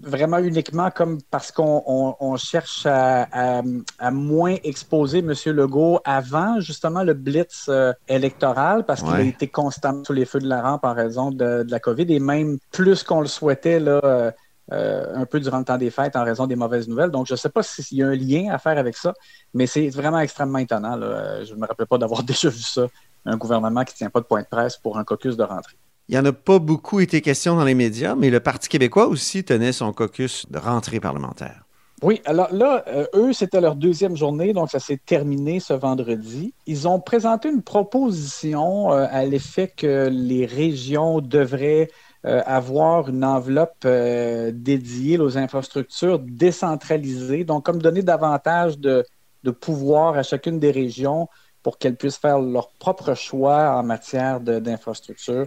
vraiment 0.00 0.38
uniquement 0.38 0.90
comme 0.90 1.18
parce 1.30 1.50
qu'on 1.52 1.82
on- 1.86 2.14
on 2.20 2.36
cherche 2.36 2.86
à, 2.86 3.22
à- 3.32 3.62
à 3.98 4.10
moins 4.10 4.56
exposer 4.64 5.18
M. 5.18 5.32
Legault 5.46 6.00
avant 6.04 6.60
justement 6.60 7.02
le 7.02 7.14
blitz 7.14 7.66
euh, 7.68 7.92
électoral 8.06 8.84
parce 8.84 9.02
qu'il 9.02 9.10
a 9.20 9.22
été 9.28 9.48
constamment 9.48 10.04
sous 10.04 10.12
les 10.12 10.24
feux 10.24 10.38
de 10.40 10.48
la 10.48 10.62
rampe 10.62 10.84
en 10.84 10.94
raison 10.94 11.30
de, 11.30 11.62
de 11.64 11.70
la 11.70 11.80
COVID 11.80 12.06
et 12.12 12.20
même 12.20 12.58
plus 12.70 13.02
qu'on 13.02 13.20
le 13.20 13.26
souhaitait 13.26 13.80
là, 13.80 14.00
euh, 14.04 14.30
euh, 14.72 15.14
un 15.16 15.24
peu 15.24 15.40
durant 15.40 15.58
le 15.58 15.64
temps 15.64 15.78
des 15.78 15.90
fêtes 15.90 16.14
en 16.14 16.24
raison 16.24 16.46
des 16.46 16.56
mauvaises 16.56 16.86
nouvelles. 16.88 17.10
Donc, 17.10 17.26
je 17.26 17.32
ne 17.32 17.38
sais 17.38 17.48
pas 17.48 17.62
s'il 17.62 17.96
y 17.98 18.02
a 18.02 18.08
un 18.08 18.14
lien 18.14 18.52
à 18.52 18.58
faire 18.58 18.76
avec 18.76 18.96
ça, 18.98 19.14
mais 19.54 19.66
c'est 19.66 19.88
vraiment 19.88 20.20
extrêmement 20.20 20.58
étonnant. 20.58 20.94
là. 20.94 21.42
Je 21.42 21.54
ne 21.54 21.58
me 21.60 21.66
rappelle 21.66 21.86
pas 21.86 21.96
d'avoir 21.98 22.22
déjà 22.32 22.50
vu 22.50 22.60
ça, 22.60 22.86
un 23.24 23.36
gouvernement 23.36 23.82
qui 23.84 23.94
ne 23.94 23.96
tient 23.96 24.10
pas 24.10 24.20
de 24.20 24.26
point 24.26 24.42
de 24.42 24.46
presse 24.46 24.76
pour 24.76 24.98
un 24.98 25.04
caucus 25.04 25.36
de 25.36 25.42
rentrée. 25.42 25.76
Il 26.08 26.12
n'y 26.12 26.18
en 26.18 26.24
a 26.24 26.32
pas 26.32 26.58
beaucoup 26.58 27.00
été 27.00 27.20
question 27.20 27.56
dans 27.56 27.64
les 27.64 27.74
médias, 27.74 28.14
mais 28.14 28.30
le 28.30 28.40
Parti 28.40 28.68
québécois 28.68 29.08
aussi 29.08 29.44
tenait 29.44 29.72
son 29.72 29.92
caucus 29.92 30.46
de 30.50 30.58
rentrée 30.58 31.00
parlementaire. 31.00 31.64
Oui, 32.00 32.22
alors 32.24 32.52
là, 32.52 32.84
euh, 32.86 33.06
eux, 33.14 33.32
c'était 33.32 33.60
leur 33.60 33.74
deuxième 33.74 34.16
journée, 34.16 34.52
donc 34.52 34.70
ça 34.70 34.78
s'est 34.78 35.00
terminé 35.04 35.58
ce 35.58 35.72
vendredi. 35.72 36.54
Ils 36.66 36.86
ont 36.86 37.00
présenté 37.00 37.48
une 37.48 37.62
proposition 37.62 38.92
euh, 38.92 39.06
à 39.10 39.24
l'effet 39.24 39.66
que 39.76 40.08
les 40.08 40.46
régions 40.46 41.20
devraient 41.20 41.88
euh, 42.24 42.40
avoir 42.46 43.08
une 43.08 43.24
enveloppe 43.24 43.84
dédiée 43.84 45.18
aux 45.18 45.36
infrastructures 45.36 46.20
décentralisées, 46.20 47.44
donc 47.44 47.66
comme 47.66 47.82
donner 47.82 48.02
davantage 48.02 48.78
de, 48.78 49.04
de 49.42 49.50
pouvoir 49.50 50.16
à 50.16 50.22
chacune 50.22 50.60
des 50.60 50.70
régions 50.70 51.28
pour 51.64 51.78
qu'elles 51.78 51.96
puissent 51.96 52.18
faire 52.18 52.38
leur 52.38 52.70
propre 52.78 53.14
choix 53.14 53.76
en 53.76 53.82
matière 53.82 54.40
d'infrastructures. 54.40 55.46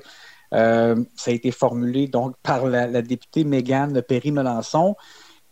Euh, 0.54 0.96
ça 1.16 1.32
a 1.32 1.34
été 1.34 1.52
formulé 1.52 2.08
donc 2.08 2.36
par 2.44 2.66
la, 2.68 2.88
la 2.88 3.02
députée 3.02 3.44
Mégane 3.44 4.02
Perry-Melançon. 4.02 4.96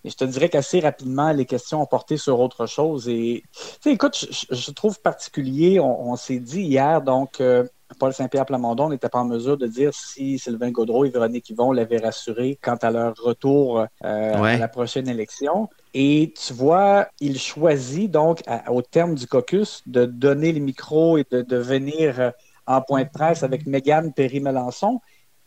Et 0.05 0.09
je 0.09 0.15
te 0.15 0.23
dirais 0.23 0.47
qu'assez 0.49 0.79
rapidement, 0.79 1.31
les 1.33 1.45
questions 1.45 1.81
ont 1.81 1.85
porté 1.85 2.15
sur 2.17 2.39
autre 2.39 2.65
chose. 2.67 3.09
Et 3.09 3.43
écoute, 3.85 4.17
je, 4.31 4.55
je 4.55 4.71
trouve 4.71 4.99
particulier, 5.01 5.79
on, 5.79 6.11
on 6.11 6.15
s'est 6.15 6.39
dit 6.39 6.61
hier, 6.61 7.01
donc, 7.01 7.41
euh, 7.41 7.65
Paul 7.97 8.13
Saint-Pierre 8.13 8.45
Plamondon 8.45 8.89
n'était 8.89 9.09
pas 9.09 9.19
en 9.19 9.25
mesure 9.25 9.57
de 9.57 9.65
dire 9.67 9.91
si 9.93 10.37
Sylvain 10.37 10.69
Gaudreau 10.71 11.05
et 11.05 11.09
Véronique 11.09 11.49
Yvon 11.49 11.71
l'avaient 11.71 11.97
rassuré 11.97 12.57
quant 12.61 12.75
à 12.75 12.91
leur 12.91 13.15
retour 13.15 13.79
euh, 13.79 14.39
Ouais. 14.39 14.53
à 14.53 14.57
la 14.59 14.67
prochaine 14.67 15.09
élection. 15.09 15.67
Et 15.95 16.31
tu 16.39 16.53
vois, 16.53 17.07
il 17.19 17.39
choisit 17.39 18.09
donc, 18.11 18.41
à- 18.47 18.71
au 18.71 18.81
terme 18.83 19.15
du 19.15 19.25
caucus, 19.27 19.81
de 19.87 20.05
donner 20.05 20.51
les 20.51 20.59
micros 20.59 21.17
et 21.17 21.25
de, 21.31 21.41
de 21.41 21.57
venir 21.57 22.31
en 22.69 22.81
point 22.81 23.03
de 23.03 23.09
presse 23.09 23.41
avec 23.43 23.65
Mégane 23.65 24.13
Perry-Melançon 24.13 25.01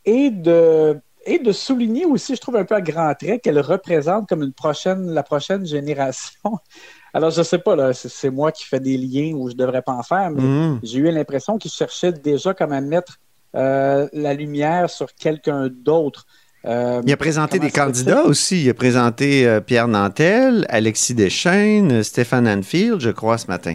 et 0.05 0.31
de, 0.31 0.99
et 1.25 1.39
de 1.39 1.53
souligner 1.53 2.05
aussi, 2.05 2.35
je 2.35 2.41
trouve 2.41 2.57
un 2.57 2.65
peu 2.65 2.75
à 2.75 2.81
grands 2.81 3.15
traits, 3.15 3.43
qu'elle 3.43 3.61
représente 3.61 4.29
comme 4.29 4.43
une 4.43 4.53
prochaine, 4.53 5.07
la 5.13 5.23
prochaine 5.23 5.65
génération. 5.65 6.59
Alors, 7.15 7.31
je 7.31 7.43
sais 7.43 7.59
pas, 7.59 7.77
là, 7.77 7.93
c'est, 7.93 8.31
moi 8.31 8.51
qui 8.51 8.65
fais 8.65 8.81
des 8.81 8.97
liens 8.97 9.35
où 9.37 9.49
je 9.49 9.55
devrais 9.55 9.83
pas 9.83 9.93
en 9.93 10.03
faire, 10.03 10.31
mais 10.31 10.43
Mhm. 10.43 10.81
j'ai 10.83 10.99
eu 10.99 11.11
l'impression 11.13 11.59
qu'il 11.59 11.71
cherchait 11.71 12.11
déjà 12.13 12.55
comme 12.55 12.73
à 12.73 12.81
mettre 12.81 13.19
euh, 13.55 14.09
la 14.13 14.35
lumière 14.35 14.91
sur 14.91 15.15
quelqu'un 15.15 15.69
d'autre. 15.71 16.27
Euh, 16.65 17.03
Il 17.05 17.13
a 17.13 17.17
présenté 17.17 17.59
des 17.59 17.71
candidats 17.71 18.25
aussi. 18.25 18.65
Il 18.65 18.71
a 18.71 18.75
présenté 18.75 19.47
euh, 19.47 19.61
Pierre 19.61 19.89
Nantel, 19.89 20.65
Alexis 20.71 21.15
Deschaines, 21.15 22.03
Stéphane 22.03 22.49
Anfield, 22.49 23.01
je 23.01 23.11
crois, 23.11 23.37
ce 23.37 23.47
matin. 23.49 23.75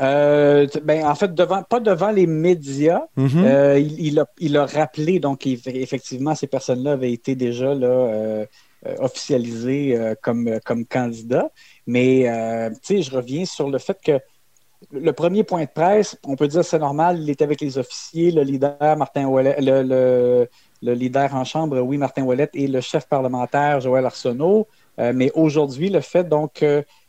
Euh, 0.00 0.66
ben, 0.82 1.06
en 1.06 1.14
fait, 1.14 1.32
devant, 1.34 1.62
pas 1.62 1.80
devant 1.80 2.10
les 2.10 2.26
médias. 2.26 3.02
Mhm. 3.16 3.44
Euh, 3.44 3.78
il, 3.78 3.98
il 4.00 4.18
a, 4.20 4.26
il 4.38 4.56
a 4.56 4.66
rappelé, 4.66 5.20
donc, 5.20 5.46
effectivement, 5.46 6.34
ces 6.34 6.46
personnes-là 6.46 6.92
avaient 6.92 7.12
été 7.12 7.34
déjà 7.34 7.74
là, 7.74 7.86
euh, 7.86 8.46
officialisées 8.98 9.98
comme, 10.22 10.60
comme 10.64 10.84
candidats. 10.84 11.50
Mais, 11.86 12.26
tu 12.84 12.96
sais, 12.96 13.02
je 13.02 13.10
reviens 13.10 13.44
sur 13.44 13.70
le 13.70 13.78
fait 13.78 13.98
que 14.04 14.20
le 14.92 15.12
premier 15.14 15.42
point 15.42 15.62
de 15.62 15.70
presse, 15.74 16.18
on 16.24 16.36
peut 16.36 16.46
dire 16.46 16.62
c'est 16.62 16.78
normal, 16.78 17.18
il 17.18 17.30
est 17.30 17.40
avec 17.40 17.62
les 17.62 17.78
officiers, 17.78 18.30
le 18.30 18.42
leader, 18.42 18.96
Martin 18.98 19.24
Ouellet, 19.24 19.56
le, 19.60 19.82
le, 19.82 20.48
le 20.82 20.92
leader 20.92 21.34
en 21.34 21.44
chambre, 21.44 21.80
oui, 21.80 21.96
Martin 21.96 22.22
Ouellette, 22.24 22.50
et 22.52 22.68
le 22.68 22.82
chef 22.82 23.08
parlementaire, 23.08 23.80
Joël 23.80 24.04
Arsenault. 24.04 24.68
Mais 24.98 25.32
aujourd'hui, 25.34 25.88
le 25.88 26.00
fait 26.00 26.24
donc 26.28 26.62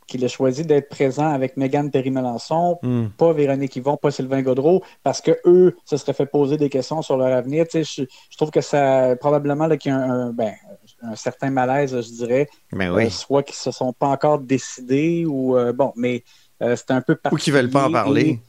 qu'il 0.08 0.24
ait 0.24 0.28
choisi 0.30 0.64
d'être 0.66 0.90
présent 0.90 1.28
avec 1.28 1.58
Mégane 1.58 1.92
Perry-Melançon, 1.92 2.80
Hmm. 2.82 3.08
pas 3.18 3.34
Véronique 3.34 3.76
Yvon, 3.76 3.98
pas 3.98 4.10
Sylvain 4.12 4.42
Godreau, 4.42 4.82
parce 5.04 5.22
que 5.22 5.32
eux 5.46 5.76
se 5.86 5.98
seraient 5.98 6.14
fait 6.14 6.26
poser 6.26 6.58
des 6.58 6.70
questions 6.70 7.02
sur 7.02 7.18
leur 7.18 7.36
avenir. 7.36 7.66
Tu 7.68 7.84
sais, 7.84 8.04
je, 8.04 8.08
je 8.32 8.38
trouve 8.38 8.50
que 8.52 8.62
ça, 8.62 9.16
probablement 9.20 9.68
là, 9.68 9.78
qu'il 9.78 9.92
y 9.92 9.96
a 9.96 9.98
un, 9.98 10.28
un- 10.30 10.34
ben, 10.34 10.54
un 11.02 11.16
certain 11.16 11.50
malaise, 11.52 11.94
je 11.96 12.10
dirais, 12.26 12.48
Ben 12.72 12.90
euh, 12.92 12.96
oui. 12.96 13.12
soit 13.12 13.44
qu'ils 13.44 13.56
se 13.56 13.72
sont 13.72 13.94
pas 13.94 14.08
encore 14.08 14.40
décidés 14.40 15.26
ou 15.26 15.58
euh, 15.58 15.74
bon, 15.74 15.92
mais 15.96 16.24
euh, 16.64 16.76
c'est 16.76 16.92
un 16.92 17.02
peu 17.02 17.18
Ou 17.32 17.36
qu'ils 17.36 17.54
veulent 17.54 17.70
pas 17.70 17.88
en 17.88 17.92
parler. 17.92 18.40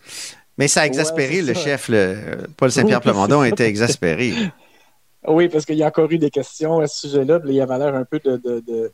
Mais 0.57 0.67
ça 0.69 0.83
a 0.83 0.87
exaspéré 0.87 1.37
Ouais, 1.37 1.43
le 1.43 1.55
ça. 1.55 1.61
chef, 1.61 1.89
le, 1.89 2.47
Paul 2.57 2.71
Saint-Pierre 2.73 2.99
Oui, 2.99 3.03
Plamondon 3.03 3.45
était 3.45 3.67
exaspéré. 3.69 4.33
oui, 5.27 5.49
parce 5.49 5.65
qu'il 5.67 5.77
y 5.77 5.83
a 5.83 5.87
encore 5.89 6.11
eu 6.11 6.19
des 6.19 6.31
questions 6.31 6.79
à 6.81 6.87
ce 6.87 7.09
sujet-là, 7.09 7.41
il 7.47 7.53
y 7.53 7.61
avait 7.61 7.79
l'air 7.79 7.95
un 7.95 8.05
peu 8.05 8.19
de, 8.19 8.37
de, 8.39 8.61
de, 8.67 8.93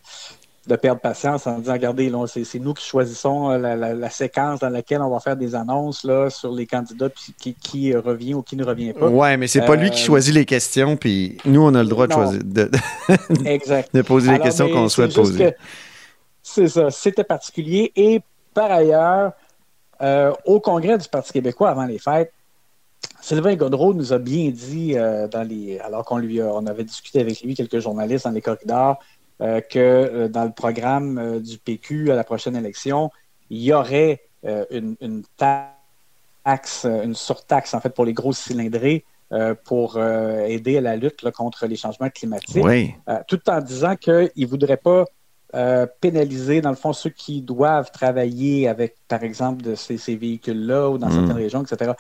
de 0.67 0.77
perdre 0.77 1.01
patience 1.01 1.47
en 1.47 1.59
disant 1.59 1.75
regardez, 1.75 2.11
c'est, 2.27 2.59
nous 2.59 2.73
qui 2.73 2.85
choisissons 2.87 3.51
euh, 3.51 3.59
la, 3.59 3.77
la- 3.77 3.93
la 3.95 4.11
séquence 4.11 4.61
dans 4.61 4.71
laquelle 4.71 5.03
on 5.03 5.11
va 5.11 5.21
faire 5.21 5.37
des 5.37 5.55
annonces 5.55 6.05
là, 6.05 6.31
sur 6.31 6.53
les 6.53 6.67
candidats 6.67 7.11
puis 7.11 7.35
qui, 7.39 7.55
qui 7.55 7.93
euh, 7.93 8.01
revient 8.01 8.33
ou 8.35 8.43
qui 8.43 8.57
ne 8.57 8.65
revient 8.65 8.93
pas. 8.95 9.09
Ouais, 9.09 9.37
mais 9.37 9.47
c'est 9.47 9.61
pas 9.67 9.77
lui 9.77 9.91
qui 9.91 10.03
Euh, 10.03 10.07
choisit 10.07 10.33
les 10.35 10.47
questions, 10.47 10.97
puis 10.97 11.37
nous, 11.45 11.63
on 11.63 11.75
a 11.75 11.83
le 11.83 11.89
droit 11.89 12.07
de, 12.07 12.13
non. 12.15 12.23
choisir, 12.23 12.41
de, 12.43 14.03
poser 14.03 14.33
les 14.33 14.39
questions 14.39 14.69
qu'on 14.71 14.89
souhaite 14.89 15.15
poser. 15.15 15.53
C'est 16.43 16.69
ça, 16.69 16.91
c'était 16.91 17.25
particulier. 17.25 17.93
Et 17.97 18.21
par 18.55 18.71
ailleurs, 18.71 19.33
euh, 20.03 20.33
au 20.45 20.61
Congrès 20.61 20.99
du 20.99 21.09
Parti 21.09 21.33
québécois 21.33 21.71
avant 21.71 21.85
les 21.87 21.99
fêtes, 21.99 22.33
Sylvain 23.21 23.55
Godreau 23.55 23.95
nous 23.95 24.13
a 24.13 24.19
bien 24.19 24.51
dit, 24.51 24.97
euh, 24.97 25.27
dans 25.29 25.43
les, 25.43 25.79
alors 25.79 26.05
qu'on 26.05 26.19
lui 26.19 26.41
a- 26.43 26.53
on 26.53 26.67
avait 26.67 26.85
discuté 26.85 27.21
avec 27.21 27.41
lui, 27.43 27.55
quelques 27.55 27.79
journalistes 27.81 28.25
dans 28.25 28.31
les 28.31 28.43
corridors, 28.43 28.99
euh, 29.41 29.61
que 29.61 29.79
euh, 29.79 30.29
dans 30.29 30.45
le 30.45 30.53
programme 30.53 31.19
euh, 31.19 31.41
du 31.41 31.59
PQ 31.59 32.11
à 32.13 32.15
la 32.15 32.25
prochaine 32.25 32.57
élection, 32.57 33.11
il 33.51 33.63
y 33.63 33.73
aurait 33.73 34.23
une, 34.71 34.95
une 35.01 35.23
taxe, 36.45 36.85
une 36.85 37.15
surtaxe 37.15 37.73
en 37.73 37.81
fait 37.81 37.91
pour 37.95 38.05
les 38.05 38.13
grosses 38.13 38.39
cylindrées 38.39 39.05
euh, 39.33 39.55
pour 39.65 39.97
euh, 39.97 40.41
aider 40.45 40.77
à 40.77 40.81
la 40.83 40.97
lutte 40.97 41.23
là, 41.23 41.33
contre 41.33 41.67
les 41.67 41.77
changements 41.77 42.11
climatiques 42.11 42.63
Oui. 42.63 42.95
euh, 43.09 43.19
tout 43.27 43.41
en 43.49 43.61
disant 43.61 43.97
qu'il 43.97 44.31
ne 44.37 44.47
voudrait 44.47 44.77
pas 44.77 45.05
pénaliser, 46.01 46.61
dans 46.61 46.71
le 46.71 46.77
fond, 46.77 46.93
ceux 46.93 47.11
qui 47.11 47.41
doivent 47.41 47.91
travailler 47.93 48.67
avec, 48.69 48.97
par 49.07 49.23
exemple, 49.23 49.63
de 49.63 49.77
ces, 49.77 49.99
ces 49.99 50.17
véhicules-là 50.17 50.91
ou 50.91 50.99
dans 50.99 51.07
Mm. 51.07 51.13
certaines 51.13 51.37
régions, 51.37 51.63
etc. 51.63 51.93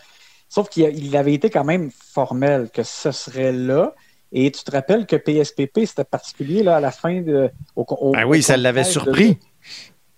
Sauf 0.48 0.68
qu'il 0.68 1.16
avait 1.16 1.34
été 1.34 1.50
quand 1.50 1.62
même 1.64 1.90
formel 1.90 2.68
que 2.70 2.82
ce 2.82 3.12
serait 3.12 3.52
là. 3.52 3.94
Et 4.36 4.50
tu 4.50 4.64
te 4.64 4.70
rappelles 4.72 5.06
que 5.06 5.14
PSPP, 5.16 5.86
c'était 5.86 6.02
particulier 6.04 6.62
là, 6.64 6.76
à 6.76 6.80
la 6.80 6.90
fin 6.90 7.22
de. 7.22 7.50
Au, 7.76 7.86
au- 7.88 8.10
Ben 8.12 8.24
oui, 8.26 8.38
au 8.40 8.42
ça 8.42 8.56
l'avait 8.56 8.82
de- 8.82 8.86
surpris. 8.88 9.38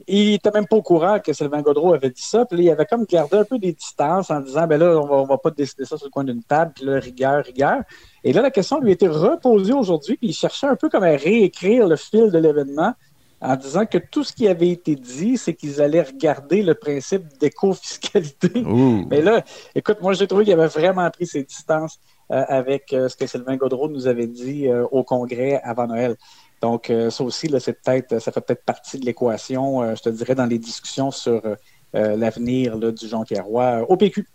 il 0.08 0.35
était 0.35 0.50
même 0.52 0.66
pas 0.66 0.76
au 0.76 0.82
courant 0.82 1.18
que 1.20 1.32
Sylvain 1.35 1.61
Godreau 1.61 1.92
avait 1.92 2.08
dit 2.11 2.23
ça. 2.23 2.44
Puis 2.46 2.56
là, 2.56 2.62
il 2.64 2.70
avait 2.70 2.87
comme 2.87 3.04
gardé 3.04 3.37
un 3.37 3.44
peu 3.44 3.58
des 3.58 3.73
distances 3.73 4.30
en 4.30 4.40
disant 4.40 4.66
ben 4.66 4.78
là, 4.78 4.99
on 5.00 5.06
va, 5.06 5.16
on 5.16 5.26
va 5.26 5.37
pas 5.37 5.50
décider 5.50 5.85
ça 5.85 5.96
sur 5.99 6.06
le 6.06 6.11
coin 6.11 6.25
d'une 6.25 6.42
table, 6.42 6.73
puis 6.75 6.85
là, 6.87 6.99
rigueur, 6.99 7.44
rigueur. 7.44 7.82
Et 8.25 8.32
là, 8.32 8.40
la 8.40 8.50
question 8.50 8.80
lui 8.80 8.90
a 8.90 8.92
été 8.94 9.06
reposée 9.06 9.73
aujourd'hui, 9.75 10.16
puis 10.16 10.28
il 10.28 10.32
cherchait 10.35 10.66
un 10.66 10.76
peu 10.76 10.88
comme 10.88 11.04
à 11.04 11.08
réécrire 11.16 11.87
le 11.87 11.96
fil 11.96 12.30
de 12.30 12.38
l'événement 12.38 12.94
en 13.42 13.54
disant 13.54 13.85
que 13.85 13.99
tout 13.99 14.25
ce 14.25 14.32
qui 14.32 14.49
avait 14.49 14.70
été 14.70 14.94
dit, 14.96 15.37
c'est 15.37 15.52
qu'ils 15.52 15.82
allaient 15.82 16.00
regarder 16.02 16.62
le 16.62 16.73
principe 16.75 17.25
d'éco-fiscalité. 17.38 18.62
Mais 19.11 19.20
là, 19.20 19.42
écoute, 19.75 19.99
moi, 20.00 20.14
j'ai 20.14 20.26
trouvé 20.26 20.44
qu'il 20.44 20.54
avait 20.54 20.66
vraiment 20.68 21.08
pris 21.11 21.26
ses 21.26 21.42
distances 21.42 21.99
avec 22.28 22.92
euh, 22.92 23.09
ce 23.09 23.16
que 23.16 23.26
Sylvain 23.26 23.56
Godreau 23.56 23.88
nous 23.88 24.06
avait 24.06 24.26
dit 24.26 24.66
euh, 24.66 24.85
au 24.90 25.04
Congrès 25.04 25.61
avant 25.62 25.87
Noël. 25.87 26.16
Donc, 26.61 26.90
euh, 26.90 27.11
ça 27.11 27.23
aussi, 27.23 27.49
là, 27.49 27.61
c'est 27.61 27.75
peut-être, 27.75 28.18
ça 28.18 28.33
fait 28.33 28.40
peut-être 28.40 28.64
partie 28.64 28.99
de 28.99 29.04
l'équation, 29.04 29.83
euh, 29.83 29.95
je 29.95 30.02
te 30.02 30.09
dirais, 30.09 30.35
dans 30.35 30.47
les 30.47 30.59
discussions 30.59 31.11
sur 31.11 31.45
euh, 31.45 31.54
euh, 31.95 32.16
l'avenir 32.16 32.76
là, 32.76 32.90
du 32.90 33.09
Jonquière-Roy 33.09 33.64
euh, 33.64 33.87
au 33.88 33.97
PQ. 33.97 34.26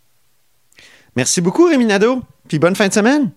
Merci 1.15 1.41
beaucoup, 1.41 1.65
Rémi 1.65 1.85
Nadeau. 1.85 2.21
Puis 2.47 2.59
bonne 2.59 2.75
fin 2.75 2.87
de 2.87 2.93
semaine. 2.93 3.31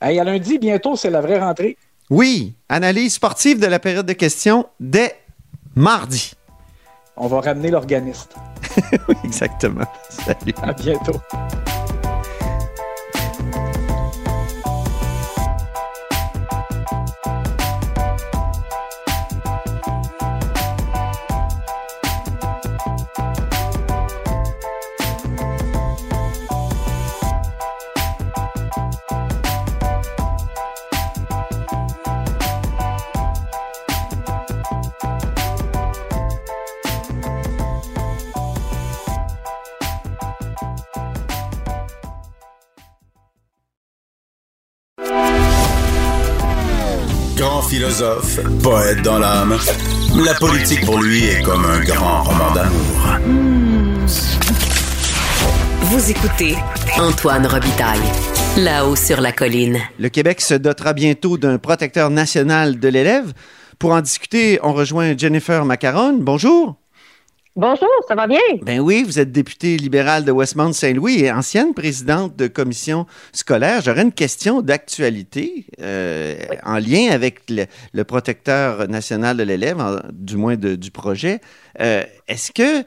Hey, 0.00 0.20
à 0.20 0.24
lundi, 0.24 0.58
bientôt, 0.58 0.96
c'est 0.96 1.10
la 1.10 1.20
vraie 1.20 1.38
rentrée. 1.38 1.76
Oui, 2.10 2.54
analyse 2.68 3.14
sportive 3.14 3.58
de 3.58 3.66
la 3.66 3.78
période 3.78 4.06
de 4.06 4.12
questions 4.12 4.66
dès 4.78 5.16
mardi. 5.74 6.34
On 7.16 7.26
va 7.26 7.40
ramener 7.40 7.70
l'organiste. 7.70 8.34
Oui, 9.08 9.16
exactement. 9.24 9.86
Salut. 10.10 10.54
À 10.62 10.72
bientôt. 10.72 11.14
Philosophe, 47.74 48.38
poète 48.62 49.02
dans 49.02 49.18
l'âme, 49.18 49.58
la 50.24 50.34
politique 50.34 50.84
pour 50.84 51.02
lui 51.02 51.24
est 51.24 51.42
comme 51.42 51.64
un 51.64 51.80
grand 51.80 52.22
roman 52.22 52.52
d'amour. 52.54 53.18
Vous 55.82 56.08
écoutez 56.08 56.54
Antoine 56.98 57.48
Robitaille, 57.48 57.98
là-haut 58.58 58.94
sur 58.94 59.20
la 59.20 59.32
colline. 59.32 59.80
Le 59.98 60.08
Québec 60.08 60.40
se 60.40 60.54
dotera 60.54 60.92
bientôt 60.92 61.36
d'un 61.36 61.58
protecteur 61.58 62.10
national 62.10 62.78
de 62.78 62.86
l'élève. 62.86 63.32
Pour 63.80 63.90
en 63.90 64.02
discuter, 64.02 64.60
on 64.62 64.72
rejoint 64.72 65.18
Jennifer 65.18 65.64
Macaron. 65.64 66.18
Bonjour. 66.20 66.76
Bonjour, 67.56 67.88
ça 68.08 68.16
va 68.16 68.26
bien? 68.26 68.40
Ben 68.62 68.80
oui, 68.80 69.04
vous 69.04 69.20
êtes 69.20 69.30
députée 69.30 69.76
libérale 69.76 70.24
de 70.24 70.32
Westmount-Saint-Louis 70.32 71.20
et 71.20 71.30
ancienne 71.30 71.72
présidente 71.72 72.34
de 72.34 72.48
commission 72.48 73.06
scolaire. 73.32 73.80
J'aurais 73.80 74.02
une 74.02 74.10
question 74.12 74.60
d'actualité 74.60 75.64
euh, 75.80 76.34
en 76.64 76.78
lien 76.78 77.10
avec 77.12 77.48
le, 77.48 77.66
le 77.92 78.02
protecteur 78.04 78.88
national 78.88 79.36
de 79.36 79.44
l'élève, 79.44 79.78
du 80.12 80.36
moins 80.36 80.56
de- 80.56 80.74
du 80.74 80.90
projet. 80.90 81.40
Euh, 81.80 82.02
Est-ce 82.26 82.50
que 82.50 82.84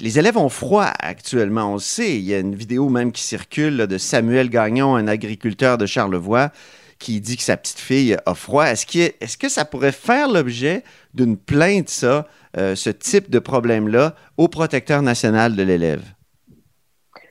les 0.00 0.18
élèves 0.20 0.36
ont 0.38 0.50
froid 0.50 0.88
actuellement? 1.00 1.72
On 1.72 1.74
le 1.74 1.80
sait, 1.80 2.14
il 2.16 2.22
y 2.22 2.32
a 2.34 2.38
une 2.38 2.54
vidéo 2.54 2.88
même 2.88 3.10
qui 3.10 3.22
circule 3.22 3.76
là, 3.76 3.86
de 3.88 3.98
Samuel 3.98 4.50
Gagnon, 4.50 4.94
un 4.94 5.08
agriculteur 5.08 5.78
de 5.78 5.86
Charlevoix, 5.86 6.52
qui 6.98 7.20
dit 7.20 7.36
que 7.36 7.42
sa 7.42 7.56
petite 7.56 7.78
fille 7.78 8.16
a 8.26 8.34
froid. 8.34 8.64
Est-ce 8.64 8.86
est-ce 9.20 9.36
que 9.36 9.48
ça 9.48 9.64
pourrait 9.64 9.92
faire 9.92 10.28
l'objet 10.28 10.82
d'une 11.14 11.36
plainte, 11.36 11.88
ça, 11.88 12.26
euh, 12.56 12.74
ce 12.74 12.90
type 12.90 13.30
de 13.30 13.38
problème-là, 13.38 14.14
au 14.36 14.48
protecteur 14.48 15.02
national 15.02 15.56
de 15.56 15.62
l'élève? 15.62 16.02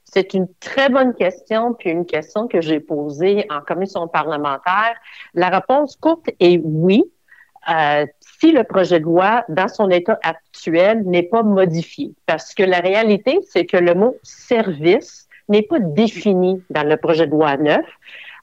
C'est 0.03 0.34
une 0.34 0.48
très 0.62 0.89
bonne 0.89 1.13
question, 1.13 1.74
puis 1.74 1.89
une 1.89 2.05
question 2.05 2.48
que 2.48 2.62
j'ai 2.62 2.79
posée 2.79 3.45
en 3.50 3.60
commission 3.60 4.07
parlementaire. 4.07 4.95
La 5.34 5.50
réponse 5.50 5.98
courte 5.98 6.29
est 6.39 6.60
oui. 6.63 7.03
Euh, 7.69 8.05
si 8.39 8.51
le 8.51 8.63
projet 8.63 9.00
de 9.00 9.05
loi, 9.05 9.43
dans 9.50 9.67
son 9.67 9.89
état 9.89 10.17
actuel, 10.24 11.03
n'est 11.05 11.24
pas 11.24 11.43
modifié. 11.43 12.13
Parce 12.27 12.53
que 12.53 12.63
la 12.63 12.79
réalité, 12.79 13.39
c'est 13.50 13.65
que 13.65 13.77
le 13.77 13.93
mot 13.93 14.15
service 14.24 15.27
n'est 15.50 15.63
pas 15.63 15.79
défini 15.79 16.63
dans 16.69 16.88
le 16.88 16.95
projet 16.95 17.25
de 17.27 17.31
loi 17.31 17.57
neuf. 17.57 17.86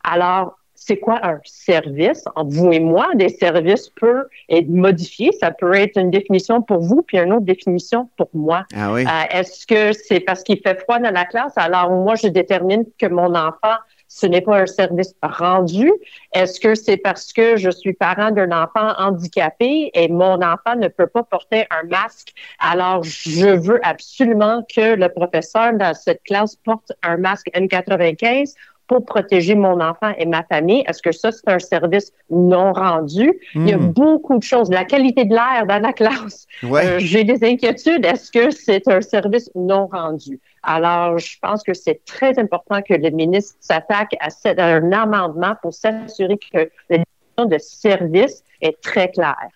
Alors, 0.04 0.58
c'est 0.84 0.98
quoi 0.98 1.20
un 1.22 1.40
service? 1.44 2.24
Vous 2.36 2.72
et 2.72 2.80
moi, 2.80 3.08
des 3.14 3.28
services 3.28 3.88
peuvent 3.90 4.26
être 4.48 4.68
modifiés. 4.68 5.30
Ça 5.40 5.50
peut 5.52 5.74
être 5.74 5.96
une 5.96 6.10
définition 6.10 6.60
pour 6.62 6.80
vous, 6.80 7.02
puis 7.02 7.18
une 7.18 7.32
autre 7.32 7.46
définition 7.46 8.08
pour 8.16 8.28
moi. 8.34 8.64
Ah 8.74 8.92
oui? 8.92 9.04
Euh, 9.04 9.38
Est-ce 9.38 9.66
que 9.66 9.92
c'est 9.92 10.20
parce 10.20 10.42
qu'il 10.42 10.60
fait 10.60 10.80
froid 10.80 10.98
dans 10.98 11.12
la 11.12 11.24
classe? 11.24 11.52
Alors, 11.56 11.90
moi, 11.90 12.14
je 12.16 12.28
détermine 12.28 12.84
que 12.98 13.06
mon 13.06 13.34
enfant, 13.34 13.76
ce 14.08 14.26
n'est 14.26 14.40
pas 14.40 14.58
un 14.58 14.66
service 14.66 15.14
rendu. 15.22 15.90
Est-ce 16.34 16.60
que 16.60 16.74
c'est 16.74 16.98
parce 16.98 17.32
que 17.32 17.56
je 17.56 17.70
suis 17.70 17.94
parent 17.94 18.30
d'un 18.30 18.50
enfant 18.50 18.92
handicapé 18.98 19.90
et 19.94 20.08
mon 20.08 20.42
enfant 20.42 20.76
ne 20.76 20.88
peut 20.88 21.06
pas 21.06 21.22
porter 21.22 21.64
un 21.70 21.86
masque? 21.88 22.32
Alors, 22.58 23.02
je 23.04 23.46
veux 23.46 23.80
absolument 23.82 24.66
que 24.74 24.96
le 24.96 25.08
professeur 25.08 25.72
dans 25.74 25.94
cette 25.94 26.22
classe 26.24 26.56
porte 26.56 26.92
un 27.02 27.16
masque 27.16 27.48
N95 27.54 28.54
pour 29.00 29.04
protéger 29.06 29.54
mon 29.54 29.80
enfant 29.80 30.12
et 30.18 30.26
ma 30.26 30.42
famille? 30.44 30.84
Est-ce 30.86 31.02
que 31.02 31.12
ça, 31.12 31.32
c'est 31.32 31.48
un 31.48 31.58
service 31.58 32.12
non 32.30 32.72
rendu? 32.72 33.32
Il 33.54 33.68
y 33.68 33.72
a 33.72 33.78
Hmm. 33.78 33.92
beaucoup 33.92 34.38
de 34.38 34.42
choses. 34.42 34.70
La 34.70 34.84
qualité 34.84 35.24
de 35.24 35.34
l'air 35.34 35.66
dans 35.66 35.80
la 35.80 35.92
classe. 35.92 36.46
Ouais. 36.62 36.86
Euh, 36.86 36.98
J'ai 37.10 37.24
des 37.24 37.42
inquiétudes. 37.44 38.04
Est-ce 38.04 38.30
que 38.30 38.50
c'est 38.50 38.86
un 38.88 39.00
service 39.00 39.50
non 39.54 39.86
rendu? 39.86 40.40
Alors, 40.62 41.18
je 41.18 41.36
pense 41.40 41.62
que 41.62 41.74
c'est 41.74 42.04
très 42.04 42.38
important 42.38 42.82
que 42.82 42.94
le 42.94 43.10
ministre 43.10 43.56
s'attaque 43.60 44.14
à, 44.20 44.28
à 44.56 44.64
un 44.76 44.92
amendement 44.92 45.54
pour 45.60 45.72
s'assurer 45.74 46.38
que 46.38 46.70
la 46.88 46.98
définition 46.98 47.46
de 47.46 47.58
service 47.58 48.44
est 48.60 48.80
très 48.80 49.10
claire. 49.10 49.48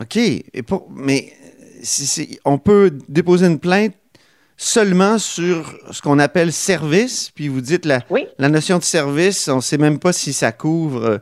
OK. 0.00 0.16
Et 0.16 0.62
pour, 0.66 0.88
mais 0.90 1.32
si- 1.82 2.06
si- 2.06 2.40
on 2.44 2.58
peut 2.58 2.90
déposer 3.08 3.46
une 3.46 3.58
plainte 3.60 3.94
seulement 4.56 5.18
sur 5.18 5.72
ce 5.90 6.00
qu'on 6.00 6.18
appelle 6.18 6.52
service, 6.52 7.30
puis 7.34 7.48
vous 7.48 7.60
dites 7.60 7.84
la, 7.84 8.00
Oui. 8.10 8.26
la 8.38 8.48
notion 8.48 8.78
de 8.78 8.82
service, 8.82 9.48
on 9.48 9.56
ne 9.56 9.60
sait 9.60 9.78
même 9.78 9.98
pas 9.98 10.12
si 10.12 10.32
ça 10.32 10.52
couvre 10.52 11.04
euh, 11.04 11.18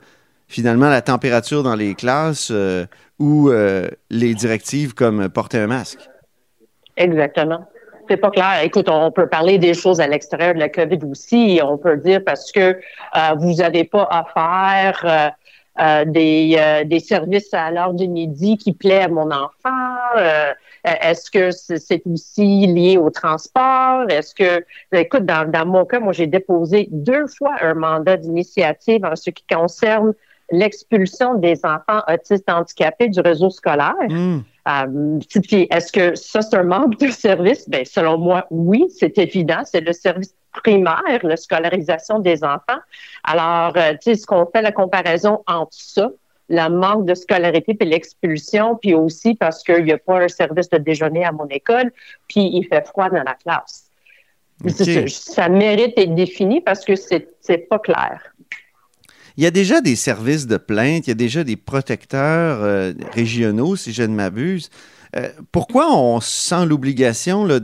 finalement 0.46 0.88
la 0.88 1.02
température 1.02 1.62
dans 1.62 1.74
les 1.74 1.94
classes 1.94 2.50
euh, 2.52 2.86
ou 3.18 3.50
euh, 3.50 3.88
les 4.10 4.34
directives 4.34 4.94
comme 4.94 5.28
porter 5.28 5.58
un 5.58 5.66
masque. 5.66 6.00
Exactement. 6.96 7.66
C'est 8.08 8.18
pas 8.18 8.30
clair. 8.30 8.60
Écoute, 8.62 8.88
on 8.88 9.10
peut 9.10 9.26
parler 9.26 9.58
des 9.58 9.72
choses 9.74 10.00
à 10.00 10.06
l'extérieur 10.06 10.54
de 10.54 10.58
la 10.58 10.68
COVID 10.68 10.98
aussi. 11.10 11.58
On 11.64 11.78
peut 11.78 11.96
dire 11.96 12.20
parce 12.22 12.52
que 12.52 12.78
vous 13.38 13.54
n'avez 13.54 13.84
pas 13.84 14.06
à 14.10 14.24
faire 14.34 15.32
euh, 15.80 15.84
euh, 15.84 16.04
des, 16.04 16.56
euh, 16.58 16.84
des 16.84 17.00
services 17.00 17.52
à 17.52 17.70
l'heure 17.70 17.94
du 17.94 18.08
midi 18.08 18.56
qui 18.56 18.72
plaît 18.72 19.02
à 19.02 19.08
mon 19.08 19.30
enfant. 19.30 19.96
Euh, 20.16 20.52
Est-ce 20.84 21.30
que 21.30 21.50
c'est 21.50 22.02
aussi 22.06 22.66
lié 22.66 22.96
au 22.98 23.10
transport? 23.10 24.04
Est-ce 24.10 24.34
que, 24.34 24.64
écoute, 24.92 25.24
dans, 25.24 25.50
dans 25.50 25.66
mon 25.66 25.84
cas, 25.84 26.00
moi, 26.00 26.12
j'ai 26.12 26.26
déposé 26.26 26.88
deux 26.90 27.26
fois 27.26 27.54
un 27.60 27.74
mandat 27.74 28.16
d'initiative 28.16 29.04
en 29.04 29.16
ce 29.16 29.30
qui 29.30 29.44
concerne 29.50 30.12
l'expulsion 30.50 31.34
des 31.34 31.58
enfants 31.64 32.02
autistes 32.06 32.50
handicapés 32.50 33.08
du 33.08 33.20
réseau 33.20 33.50
scolaire. 33.50 33.94
Hmm. 34.08 34.40
Euh, 34.68 35.18
est-ce 35.70 35.92
que 35.92 36.14
ça, 36.14 36.42
c'est 36.42 36.56
un 36.56 36.64
manque 36.64 36.98
de 36.98 37.08
service? 37.08 37.68
Ben, 37.68 37.84
selon 37.84 38.18
moi, 38.18 38.46
oui, 38.50 38.84
c'est 38.90 39.16
évident. 39.18 39.62
C'est 39.64 39.80
le 39.80 39.92
service 39.92 40.34
primaire, 40.62 41.20
la 41.22 41.36
scolarisation 41.36 42.18
des 42.18 42.44
enfants. 42.44 42.80
Alors, 43.24 43.76
euh, 43.76 43.92
tu 43.92 43.98
sais, 44.02 44.14
ce 44.14 44.26
qu'on 44.26 44.46
fait 44.46 44.62
la 44.62 44.72
comparaison 44.72 45.42
entre 45.46 45.72
ça, 45.72 46.10
le 46.48 46.68
manque 46.68 47.06
de 47.06 47.14
scolarité 47.14 47.74
puis 47.74 47.88
l'expulsion, 47.88 48.76
puis 48.76 48.94
aussi 48.94 49.34
parce 49.34 49.62
qu'il 49.62 49.84
n'y 49.84 49.92
a 49.92 49.98
pas 49.98 50.22
un 50.22 50.28
service 50.28 50.68
de 50.68 50.78
déjeuner 50.78 51.24
à 51.24 51.32
mon 51.32 51.46
école, 51.48 51.90
puis 52.28 52.50
il 52.52 52.66
fait 52.66 52.86
froid 52.86 53.08
dans 53.08 53.22
la 53.22 53.34
classe. 53.34 53.90
Ça, 54.68 54.84
ça 55.08 55.48
mérite 55.48 55.96
d'être 55.96 56.14
défini 56.14 56.60
parce 56.60 56.84
que 56.84 56.94
c'est 56.96 57.28
c'est 57.40 57.58
pas 57.58 57.78
clair. 57.78 58.20
Il 59.36 59.42
y 59.42 59.46
a 59.46 59.50
déjà 59.50 59.80
des 59.80 59.96
services 59.96 60.46
de 60.46 60.56
plainte, 60.56 61.06
il 61.06 61.10
y 61.10 61.12
a 61.12 61.16
déjà 61.16 61.42
des 61.42 61.56
protecteurs 61.56 62.62
euh, 62.62 62.92
régionaux, 63.12 63.74
si 63.74 63.92
je 63.92 64.04
ne 64.04 64.14
m'abuse. 64.14 64.70
Euh, 65.16 65.28
pourquoi 65.52 65.96
on 65.96 66.20
sent 66.20 66.66
l'obligation 66.66 67.46
de, 67.46 67.58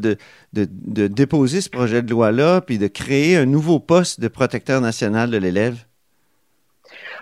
de- 0.53 1.07
déposer 1.09 1.61
ce 1.61 1.69
projet 1.69 2.03
de 2.03 2.11
loi-là 2.11 2.61
puis 2.61 2.79
de 2.79 2.87
créer 2.87 3.37
un 3.37 3.47
nouveau 3.47 3.81
poste 3.81 4.21
de 4.21 4.29
protecteur 4.29 4.81
national 4.81 5.31
de 5.31 5.37
l'élève? 5.37 5.85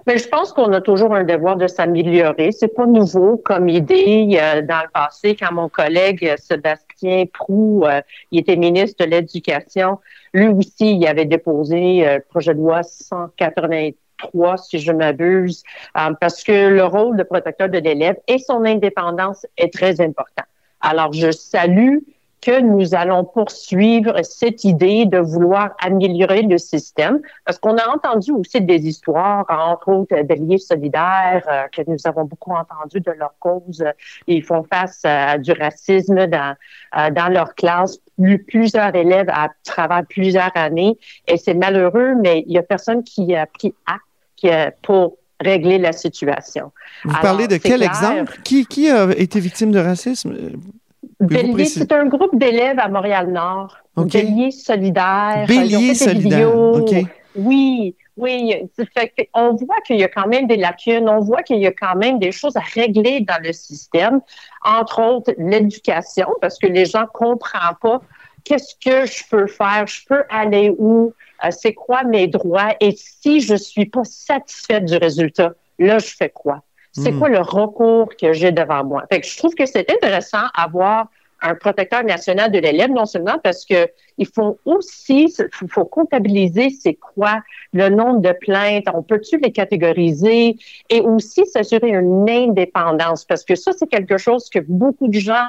Mais 0.06 0.18
je 0.18 0.28
pense 0.28 0.52
qu'on 0.52 0.73
a 0.73 0.80
toujours 0.80 1.14
un 1.14 1.25
devoir 1.25 1.56
de 1.56 1.66
s'améliorer. 1.66 2.52
C'est 2.52 2.75
pas 2.75 2.87
nouveau 2.87 3.37
comme 3.44 3.68
idée. 3.68 4.38
Dans 4.66 4.82
le 4.82 4.90
passé, 4.92 5.35
quand 5.35 5.52
mon 5.52 5.68
collègue 5.68 6.25
euh, 6.25 6.37
Sébastien 6.38 7.25
Prou, 7.32 7.85
euh, 7.85 8.00
il 8.30 8.40
était 8.40 8.56
ministre 8.56 9.04
de 9.04 9.11
l'Éducation, 9.11 9.99
lui 10.32 10.49
aussi, 10.49 10.97
il 10.97 11.06
avait 11.06 11.25
déposé 11.25 12.04
le 12.04 12.20
projet 12.20 12.54
de 12.54 12.58
loi 12.58 12.82
183, 12.82 13.92
si 14.56 14.78
je 14.78 14.92
m'abuse, 14.92 15.62
euh, 15.96 16.10
parce 16.20 16.42
que 16.42 16.68
le 16.68 16.84
rôle 16.84 17.16
de 17.16 17.22
protecteur 17.22 17.68
de 17.68 17.78
l'élève 17.78 18.16
et 18.26 18.38
son 18.38 18.64
indépendance 18.64 19.46
est 19.56 19.72
très 19.72 20.00
important. 20.00 20.44
Alors, 20.80 21.12
je 21.12 21.30
salue 21.30 21.98
que 22.40 22.60
nous 22.60 22.94
allons 22.94 23.25
poursuivre 23.25 24.22
cette 24.22 24.62
idée 24.62 25.06
de 25.06 25.18
vouloir 25.18 25.75
améliorer 25.82 26.42
le 26.42 26.56
système, 26.56 27.20
parce 27.44 27.58
qu'on 27.58 27.76
a 27.76 27.88
entendu 27.88 28.30
aussi 28.30 28.60
des 28.60 28.87
histoires, 28.87 29.44
entre 29.48 29.88
autres 29.88 30.22
d'alliés 30.22 30.58
solidaires, 30.58 31.42
euh, 31.48 31.64
que 31.72 31.82
nous 31.88 31.98
avons 32.04 32.25
beaucoup 32.26 32.52
entendu 32.52 33.00
de 33.00 33.10
leur 33.10 33.34
cause. 33.40 33.84
Ils 34.28 34.44
font 34.44 34.62
face 34.62 35.00
à 35.04 35.37
du 35.37 35.50
racisme 35.50 36.28
dans, 36.28 36.54
euh, 36.96 37.10
dans 37.10 37.28
leur 37.28 37.54
classe, 37.57 37.98
Plus- 38.16 38.42
plusieurs 38.42 38.94
élèves 38.96 39.31
à 39.31 39.48
travers 39.64 40.04
plusieurs 40.09 40.50
années, 40.57 40.96
et 41.28 41.37
c'est 41.37 41.54
malheureux, 41.54 42.14
mais 42.20 42.44
il 42.46 42.52
y 42.52 42.59
a 42.59 42.62
personne 42.64 43.04
qui 43.04 43.35
a 43.37 43.46
pris 43.46 43.74
acte 43.87 44.02
pour 44.83 45.16
régler 45.40 45.79
la 45.79 45.92
situation. 45.92 46.72
Vous 47.05 47.11
Alors, 47.11 47.22
parlez 47.22 47.48
de 47.48 47.57
quel 47.57 47.77
clair. 47.77 47.88
exemple? 47.88 48.40
Qui, 48.44 48.66
qui 48.66 48.90
a 48.90 49.11
été 49.16 49.40
victime 49.40 49.70
de 49.70 49.79
racisme? 49.79 50.33
Euh, 50.33 51.64
c'est 51.64 51.92
un 51.92 52.07
groupe 52.07 52.37
d'élèves 52.37 52.79
à 52.79 52.88
Montréal-Nord. 52.88 53.77
Bélier 53.96 54.51
solidaire. 54.51 55.46
Bélier 55.46 55.94
solidaire. 55.94 56.53
Oui, 57.37 57.94
oui. 58.16 58.55
Fait 58.96 59.12
on 59.35 59.55
voit 59.55 59.81
qu'il 59.87 59.96
y 59.96 60.05
a 60.05 60.09
quand 60.09 60.27
même 60.27 60.46
des 60.46 60.57
lacunes. 60.57 61.09
On 61.09 61.20
voit 61.20 61.42
qu'il 61.42 61.59
y 61.59 61.66
a 61.66 61.72
quand 61.72 61.96
même 61.96 62.18
des 62.18 62.33
choses 62.33 62.57
à 62.57 62.61
régler 62.61 63.20
dans 63.20 63.40
le 63.42 63.53
système. 63.53 64.20
Entre 64.64 65.01
autres, 65.01 65.33
l'éducation, 65.38 66.29
parce 66.40 66.59
que 66.59 66.66
les 66.66 66.85
gens 66.85 67.07
comprennent 67.12 67.77
pas 67.81 68.01
qu'est-ce 68.48 68.74
que 68.84 69.06
je 69.06 69.22
peux 69.30 69.46
faire, 69.46 69.87
je 69.87 70.00
peux 70.08 70.24
aller 70.30 70.74
où, 70.78 71.12
euh, 71.44 71.50
c'est 71.50 71.74
quoi 71.74 72.02
mes 72.04 72.26
droits? 72.26 72.74
Et 72.80 72.92
si 72.96 73.40
je 73.40 73.54
suis 73.54 73.87
pas 73.87 74.04
satisfaite 74.04 74.87
du 74.87 74.96
résultat, 74.96 75.52
là, 75.78 75.98
je 75.98 76.08
fais 76.16 76.30
quoi? 76.30 76.62
C'est 76.92 77.12
Hmm. 77.12 77.18
quoi 77.18 77.28
le 77.28 77.40
recours 77.40 78.08
que 78.20 78.32
j'ai 78.32 78.50
devant 78.52 78.84
moi? 78.84 79.04
Fait 79.11 79.20
que 79.20 79.26
je 79.26 79.37
trouve 79.37 79.54
que 79.54 79.66
c'est 79.66 79.90
intéressant 79.90 80.46
d'avoir 80.56 81.08
un 81.40 81.54
protecteur 81.54 82.02
national 82.02 82.50
de 82.50 82.58
l'élève, 82.58 82.90
non 82.90 83.06
seulement 83.06 83.38
parce 83.44 83.64
que 83.64 83.88
il 84.16 84.26
faut 84.26 84.58
aussi, 84.64 85.32
il 85.62 85.68
faut 85.70 85.84
comptabiliser 85.84 86.70
c'est 86.70 86.94
quoi 86.94 87.34
le 87.72 87.88
nombre 87.90 88.20
de 88.20 88.32
plaintes, 88.32 88.87
on 88.92 89.02
peut-tu 89.04 89.38
les 89.38 89.52
catégoriser? 89.52 90.56
Et 90.90 91.00
aussi 91.00 91.46
s'assurer 91.46 91.90
une 91.90 92.28
indépendance 92.28 93.24
parce 93.24 93.44
que 93.44 93.54
ça, 93.54 93.72
c'est 93.78 93.87
quelque 93.88 94.18
chose 94.18 94.48
que 94.50 94.58
beaucoup 94.58 95.06
de 95.06 95.20
gens 95.20 95.46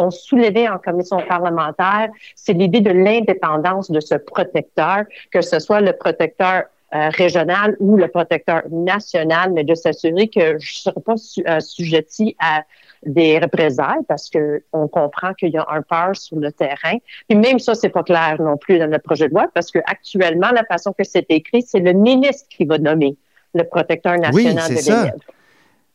ont 0.00 0.10
soulevé 0.10 0.68
en 0.68 0.78
commission 0.78 1.18
parlementaire, 1.28 2.08
c'est 2.34 2.52
l'idée 2.54 2.80
de 2.80 2.90
l'indépendance 2.90 3.90
de 3.90 4.00
ce 4.00 4.14
protecteur, 4.14 5.04
que 5.30 5.40
ce 5.42 5.58
soit 5.58 5.80
le 5.80 5.92
protecteur 5.92 6.64
euh, 6.92 7.08
régional 7.10 7.76
ou 7.78 7.96
le 7.96 8.08
protecteur 8.08 8.62
national, 8.70 9.52
mais 9.52 9.62
de 9.62 9.76
s'assurer 9.76 10.26
que 10.28 10.58
je 10.58 10.72
ne 10.72 10.78
serai 10.84 11.00
pas 11.00 11.16
su- 11.16 11.44
euh, 11.46 11.60
sujetti 11.60 12.34
à 12.40 12.64
des 13.06 13.38
représailles 13.38 14.04
parce 14.08 14.28
que 14.28 14.62
on 14.72 14.88
comprend 14.88 15.32
qu'il 15.34 15.50
y 15.50 15.56
a 15.56 15.66
un 15.70 15.82
peur 15.82 16.16
sur 16.16 16.36
le 16.38 16.50
terrain. 16.52 16.96
Puis 17.28 17.38
même 17.38 17.58
ça, 17.60 17.74
c'est 17.74 17.88
pas 17.90 18.02
clair 18.02 18.36
non 18.40 18.56
plus 18.56 18.78
dans 18.78 18.90
le 18.90 18.98
projet 18.98 19.28
de 19.28 19.34
loi 19.34 19.46
parce 19.54 19.70
que 19.70 19.78
actuellement, 19.86 20.50
la 20.52 20.64
façon 20.64 20.92
que 20.92 21.04
c'est 21.04 21.26
écrit, 21.30 21.62
c'est 21.62 21.78
le 21.80 21.92
ministre 21.92 22.46
qui 22.50 22.64
va 22.64 22.76
nommer 22.78 23.16
le 23.54 23.62
protecteur 23.64 24.16
national 24.18 24.58
c'est 24.66 24.74
de 24.74 24.96
l'élève. 24.98 25.20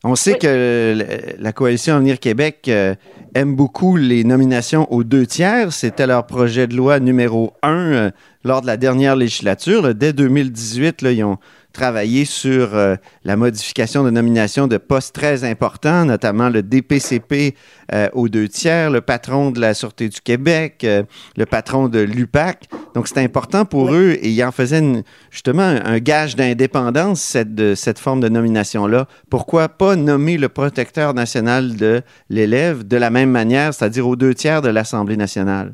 On 0.08 0.16
sait 0.16 0.34
Oui. 0.34 0.40
que 0.40 0.98
la 1.40 1.52
coalition 1.52 1.96
Avenir 1.96 2.20
Québec 2.20 2.66
euh, 2.68 2.94
aime 3.34 3.56
beaucoup 3.56 3.96
les 3.98 4.24
nominations 4.24 4.92
aux 4.94 5.04
deux 5.04 5.26
tiers. 5.26 5.74
C'était 5.74 6.06
leur 6.06 6.28
projet 6.28 6.68
de 6.68 6.76
loi 6.76 7.00
numéro 7.00 7.54
un 7.64 7.92
euh, 7.92 8.12
lors 8.44 8.62
de 8.62 8.68
la 8.68 8.78
dernière 8.78 9.16
législature. 9.16 9.96
Dès 9.96 10.14
2018, 10.14 11.02
là, 11.02 11.12
ils 11.12 11.24
ont 11.24 11.40
travaillé 11.76 12.26
sur 12.26 12.74
euh, 12.76 12.96
la 13.24 13.36
modification 13.36 14.04
de 14.04 14.10
nomination 14.10 14.68
de 14.68 14.78
postes 14.78 15.14
très 15.14 15.44
importants, 15.44 16.06
notamment 16.06 16.50
le 16.50 16.64
DPCP 16.64 17.56
euh, 17.94 18.10
aux 18.14 18.30
deux 18.30 18.48
tiers, 18.48 18.90
le 18.90 19.02
patron 19.02 19.52
de 19.52 19.60
la 19.60 19.74
Sûreté 19.74 20.10
du 20.10 20.22
Québec, 20.22 20.82
euh, 20.84 21.04
le 21.38 21.46
patron 21.46 21.88
de 21.90 22.00
l'UPAC. 22.00 22.70
Donc, 22.96 23.08
c'était 23.08 23.22
important 23.22 23.66
pour 23.66 23.94
eux 23.94 24.18
et 24.22 24.30
ils 24.30 24.44
en 24.44 24.52
faisaient 24.52 24.80
une- 24.80 25.04
justement 25.30 25.64
un, 25.64 25.86
un 25.86 26.00
gage 26.00 26.36
d'indépendance, 26.36 27.22
cette, 27.22 27.54
de, 27.54 27.76
cette 27.76 28.00
forme 28.00 28.22
de 28.22 28.30
nomination-là. 28.30 29.08
Pourquoi 29.30 29.70
pas 29.70 29.96
nommer 29.96 30.38
le 30.38 30.50
protecteur 30.50 31.14
national 31.14 31.76
de 31.76 32.02
l'élève 32.30 32.88
de 32.88 32.98
la 32.98 33.10
même 33.10 33.30
manière, 33.32 33.74
c'est-à-dire 33.74 34.08
aux 34.08 34.16
deux 34.16 34.34
tiers 34.34 34.62
de 34.62 34.70
l'Assemblée 34.70 35.18
nationale? 35.18 35.74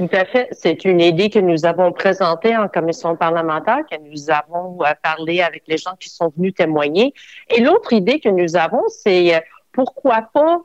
Tout 0.00 0.16
à 0.16 0.24
fait. 0.24 0.48
C'est 0.52 0.86
une 0.86 0.98
idée 0.98 1.28
que 1.28 1.38
nous 1.38 1.66
avons 1.66 1.92
présentée 1.92 2.56
en 2.56 2.68
commission 2.68 3.16
parlementaire, 3.16 3.80
que 3.90 3.96
nous 4.10 4.30
avons 4.30 4.78
euh, 4.80 4.86
parlé 5.02 5.42
avec 5.42 5.64
les 5.66 5.76
gens 5.76 5.94
qui 6.00 6.08
sont 6.08 6.32
venus 6.34 6.54
témoigner. 6.54 7.12
Et 7.54 7.60
l'autre 7.60 7.92
idée 7.92 8.18
que 8.18 8.30
nous 8.30 8.56
avons, 8.56 8.82
c'est 8.88 9.34
euh, 9.34 9.40
pourquoi 9.72 10.22
pas 10.32 10.62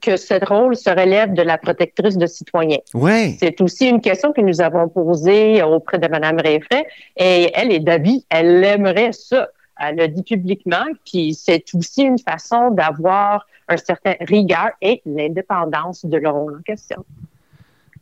que 0.00 0.16
ce 0.16 0.34
rôle 0.44 0.74
se 0.74 0.90
relève 0.90 1.32
de 1.32 1.42
la 1.42 1.58
protectrice 1.58 2.18
de 2.18 2.26
citoyens. 2.26 2.80
Ouais. 2.92 3.36
C'est 3.38 3.60
aussi 3.60 3.88
une 3.88 4.00
question 4.00 4.32
que 4.32 4.40
nous 4.40 4.60
avons 4.60 4.88
posée 4.88 5.62
auprès 5.62 6.00
de 6.00 6.08
Mme 6.08 6.40
Réfray 6.40 6.84
et 7.16 7.52
elle 7.54 7.70
est 7.70 7.78
d'avis, 7.78 8.26
elle 8.30 8.64
aimerait 8.64 9.12
ça. 9.12 9.48
Elle 9.78 9.96
le 9.96 10.08
dit 10.08 10.24
publiquement, 10.24 10.86
puis 11.06 11.34
c'est 11.34 11.72
aussi 11.74 12.02
une 12.02 12.18
façon 12.18 12.72
d'avoir 12.72 13.46
un 13.68 13.76
certain 13.76 14.14
rigueur 14.20 14.70
et 14.80 15.02
l'indépendance 15.06 16.04
de 16.04 16.16
leur 16.16 16.34
rôle 16.34 16.56
en 16.58 16.62
question. 16.62 17.04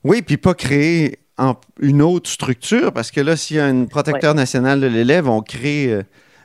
Oui, 0.05 0.23
puis 0.23 0.37
pas 0.37 0.55
créer 0.55 1.19
en- 1.39 1.57
une 1.81 2.03
autre 2.03 2.29
structure, 2.31 2.93
parce 2.93 3.11
que 3.11 3.21
là, 3.21 3.37
s'il 3.37 3.57
y 3.57 3.61
a 3.61 3.67
un 3.67 3.85
protecteur 3.85 4.35
national 4.35 4.81
de 4.81 4.87
l'élève, 4.87 5.29
on 5.29 5.43
crée 5.43 5.93
euh, 5.93 6.03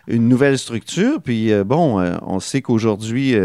une 0.07 0.27
nouvelle 0.29 0.57
structure. 0.57 1.21
Puis 1.21 1.51
euh, 1.51 1.63
bon, 1.63 1.99
euh, 1.99 2.15
on 2.21 2.39
sait 2.39 2.61
qu'aujourd'hui, 2.61 3.35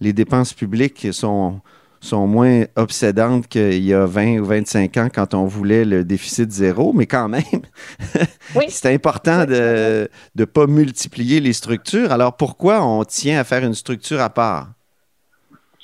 les 0.00 0.12
dépenses 0.12 0.52
publiques 0.52 1.08
sont, 1.12 1.60
sont 2.00 2.26
moins 2.26 2.64
obsédantes 2.76 3.46
qu'il 3.48 3.82
y 3.82 3.92
a 3.94 4.04
20 4.06 4.38
ou 4.40 4.44
25 4.44 4.96
ans 4.98 5.08
quand 5.12 5.32
on 5.34 5.46
voulait 5.46 5.84
le 5.86 6.04
déficit 6.04 6.50
zéro, 6.52 6.92
mais 6.92 7.06
quand 7.06 7.28
même, 7.28 7.42
Oui. 8.54 8.66
c'est 8.68 8.92
important 8.92 9.44
de 9.46 10.08
ne 10.36 10.44
pas 10.44 10.66
multiplier 10.66 11.40
les 11.40 11.52
structures. 11.54 12.12
Alors 12.12 12.36
pourquoi 12.36 12.84
on 12.84 13.04
tient 13.04 13.40
à 13.40 13.44
faire 13.44 13.64
une 13.64 13.74
structure 13.74 14.20
à 14.20 14.28
part? 14.30 14.72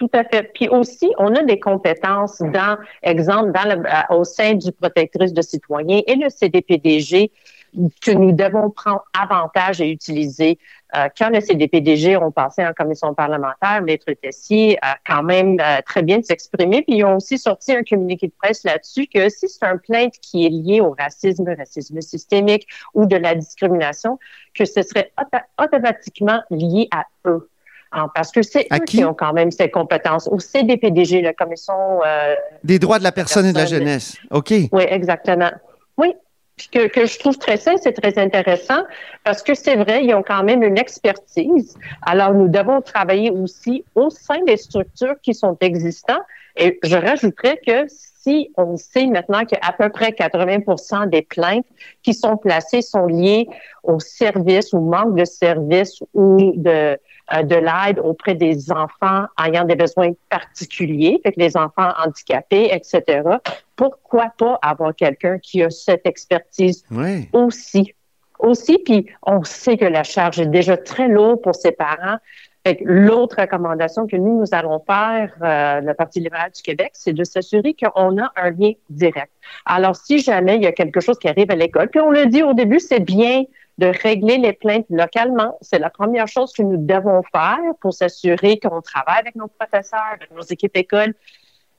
Tout 0.02 0.10
à 0.14 0.24
fait. 0.24 0.50
Puis 0.52 0.68
aussi, 0.68 1.12
on 1.16 1.32
a 1.36 1.44
des 1.44 1.60
compétences 1.60 2.38
dans, 2.40 2.76
exemple, 3.04 3.52
dans 3.52 3.62
le, 3.62 3.86
euh, 3.86 4.16
au 4.16 4.24
sein 4.24 4.54
du 4.54 4.72
protectrice 4.72 5.32
de 5.32 5.42
citoyens 5.42 6.00
et 6.08 6.16
le 6.16 6.28
CDPDG 6.28 7.30
que 8.00 8.10
nous 8.10 8.32
devons 8.32 8.68
prendre 8.70 9.04
avantage 9.16 9.80
et 9.80 9.88
utiliser. 9.88 10.58
Euh, 10.96 11.06
quand 11.16 11.30
le 11.30 11.40
CDPDG 11.40 12.16
ont 12.16 12.32
passé 12.32 12.66
en 12.66 12.72
commission 12.72 13.14
parlementaire, 13.14 13.80
Maître 13.80 14.10
Tessier 14.20 14.76
a 14.82 14.98
quand 15.06 15.22
même 15.22 15.60
euh, 15.60 15.80
très 15.86 16.02
bien 16.02 16.20
s'exprimer, 16.20 16.82
puis 16.82 16.96
ils 16.96 17.04
ont 17.04 17.16
aussi 17.18 17.38
sorti 17.38 17.70
un 17.72 17.84
communiqué 17.84 18.26
de 18.26 18.32
presse 18.36 18.64
là-dessus 18.64 19.06
que 19.06 19.28
si 19.28 19.48
c'est 19.48 19.64
un 19.64 19.78
plainte 19.78 20.14
qui 20.20 20.44
est 20.44 20.50
lié 20.50 20.80
au 20.80 20.96
racisme, 20.98 21.48
racisme 21.56 22.00
systémique 22.00 22.66
ou 22.92 23.06
de 23.06 23.16
la 23.16 23.36
discrimination, 23.36 24.18
que 24.52 24.64
ce 24.64 24.82
serait 24.82 25.12
auto- 25.16 25.64
automatiquement 25.64 26.42
lié 26.50 26.88
à 26.90 27.04
eux. 27.26 27.48
Ah, 27.92 28.06
parce 28.14 28.32
que 28.32 28.42
c'est 28.42 28.66
eux 28.72 28.78
qui? 28.86 28.98
qui 28.98 29.04
ont 29.04 29.12
quand 29.14 29.34
même 29.34 29.50
ces 29.50 29.70
compétences. 29.70 30.26
Au 30.26 30.38
CDPDG, 30.38 31.20
la 31.20 31.34
commission 31.34 31.74
euh, 32.04 32.34
Des 32.64 32.78
droits 32.78 32.98
de 32.98 33.04
la 33.04 33.12
personne 33.12 33.46
et 33.46 33.52
de 33.52 33.58
la 33.58 33.66
jeunesse. 33.66 34.16
OK. 34.30 34.50
oui, 34.50 34.84
exactement. 34.88 35.50
Oui. 35.98 36.14
Puis 36.56 36.68
que, 36.68 36.86
que 36.88 37.06
je 37.06 37.18
trouve 37.18 37.38
très 37.38 37.56
sain, 37.56 37.74
c'est 37.80 37.92
très 37.92 38.18
intéressant 38.18 38.82
parce 39.24 39.42
que 39.42 39.54
c'est 39.54 39.76
vrai, 39.76 40.04
ils 40.04 40.14
ont 40.14 40.22
quand 40.22 40.42
même 40.42 40.62
une 40.62 40.78
expertise. 40.78 41.76
Alors, 42.02 42.34
nous 42.34 42.48
devons 42.48 42.80
travailler 42.80 43.30
aussi 43.30 43.84
au 43.94 44.10
sein 44.10 44.42
des 44.46 44.56
structures 44.56 45.16
qui 45.22 45.34
sont 45.34 45.56
existantes. 45.60 46.22
Et 46.56 46.78
je 46.82 46.96
rajouterais 46.96 47.58
que 47.66 47.86
si 47.88 48.52
on 48.56 48.76
sait 48.76 49.06
maintenant 49.06 49.44
qu'à 49.44 49.72
peu 49.78 49.88
près 49.88 50.12
80 50.12 51.06
des 51.06 51.22
plaintes 51.22 51.66
qui 52.02 52.14
sont 52.14 52.36
placées 52.36 52.82
sont 52.82 53.06
liées 53.06 53.48
au 53.82 53.98
service 53.98 54.72
ou 54.72 54.80
manque 54.80 55.16
de 55.16 55.24
service 55.24 56.02
ou 56.12 56.52
de, 56.56 56.98
de 57.30 57.54
l'aide 57.56 57.98
auprès 57.98 58.34
des 58.34 58.70
enfants 58.72 59.26
ayant 59.42 59.64
des 59.64 59.76
besoins 59.76 60.12
particuliers, 60.28 61.20
fait 61.22 61.32
que 61.32 61.40
les 61.40 61.56
enfants 61.56 61.90
handicapés, 62.04 62.70
etc. 62.72 63.22
Pourquoi 63.76 64.30
pas 64.36 64.58
avoir 64.62 64.94
quelqu'un 64.94 65.38
qui 65.38 65.62
a 65.62 65.70
cette 65.70 66.06
expertise 66.06 66.84
Oui. 66.90 67.28
aussi? 67.32 67.94
Aussi, 68.38 68.78
puis 68.78 69.06
on 69.22 69.44
sait 69.44 69.76
que 69.76 69.84
la 69.84 70.02
charge 70.02 70.40
est 70.40 70.46
déjà 70.46 70.76
très 70.76 71.06
lourde 71.08 71.40
pour 71.42 71.54
ses 71.54 71.70
parents. 71.72 72.16
L'autre 72.84 73.40
recommandation 73.40 74.06
que 74.06 74.16
nous, 74.16 74.40
nous 74.40 74.46
allons 74.52 74.80
faire, 74.86 75.32
euh, 75.42 75.80
le 75.80 75.94
Parti 75.94 76.20
libéral 76.20 76.50
du 76.52 76.62
Québec, 76.62 76.90
c'est 76.92 77.12
de 77.12 77.24
s'assurer 77.24 77.74
qu'on 77.74 78.18
a 78.22 78.32
un 78.36 78.50
lien 78.50 78.72
direct. 78.90 79.32
Alors, 79.66 79.96
si 79.96 80.20
jamais 80.20 80.56
il 80.56 80.62
y 80.62 80.66
a 80.66 80.72
quelque 80.72 81.00
chose 81.00 81.18
qui 81.18 81.28
arrive 81.28 81.50
à 81.50 81.56
l'école, 81.56 81.88
puis 81.88 82.00
on 82.00 82.10
l'a 82.10 82.26
dit 82.26 82.42
au 82.42 82.54
début, 82.54 82.78
c'est 82.78 83.00
bien 83.00 83.44
de 83.78 83.86
régler 84.02 84.38
les 84.38 84.52
plaintes 84.52 84.86
localement. 84.90 85.56
C'est 85.60 85.78
la 85.78 85.90
première 85.90 86.28
chose 86.28 86.52
que 86.52 86.62
nous 86.62 86.76
devons 86.76 87.22
faire 87.32 87.58
pour 87.80 87.92
s'assurer 87.94 88.58
qu'on 88.58 88.80
travaille 88.82 89.18
avec 89.20 89.34
nos 89.34 89.48
professeurs, 89.48 90.04
avec 90.14 90.30
nos 90.30 90.42
équipes 90.42 90.76
écoles. 90.76 91.14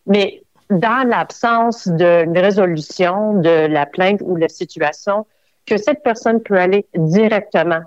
Mais 0.08 0.42
dans 0.70 1.08
l'absence 1.08 1.88
d'une 1.88 2.38
résolution 2.38 3.36
de 3.40 3.68
la 3.68 3.86
plainte 3.86 4.22
ou 4.24 4.36
de 4.36 4.42
la 4.42 4.50
situation, 4.50 5.26
que 5.66 5.78
cette 5.78 6.04
personne 6.04 6.42
peut 6.42 6.58
aller 6.58 6.86
directement 6.96 7.82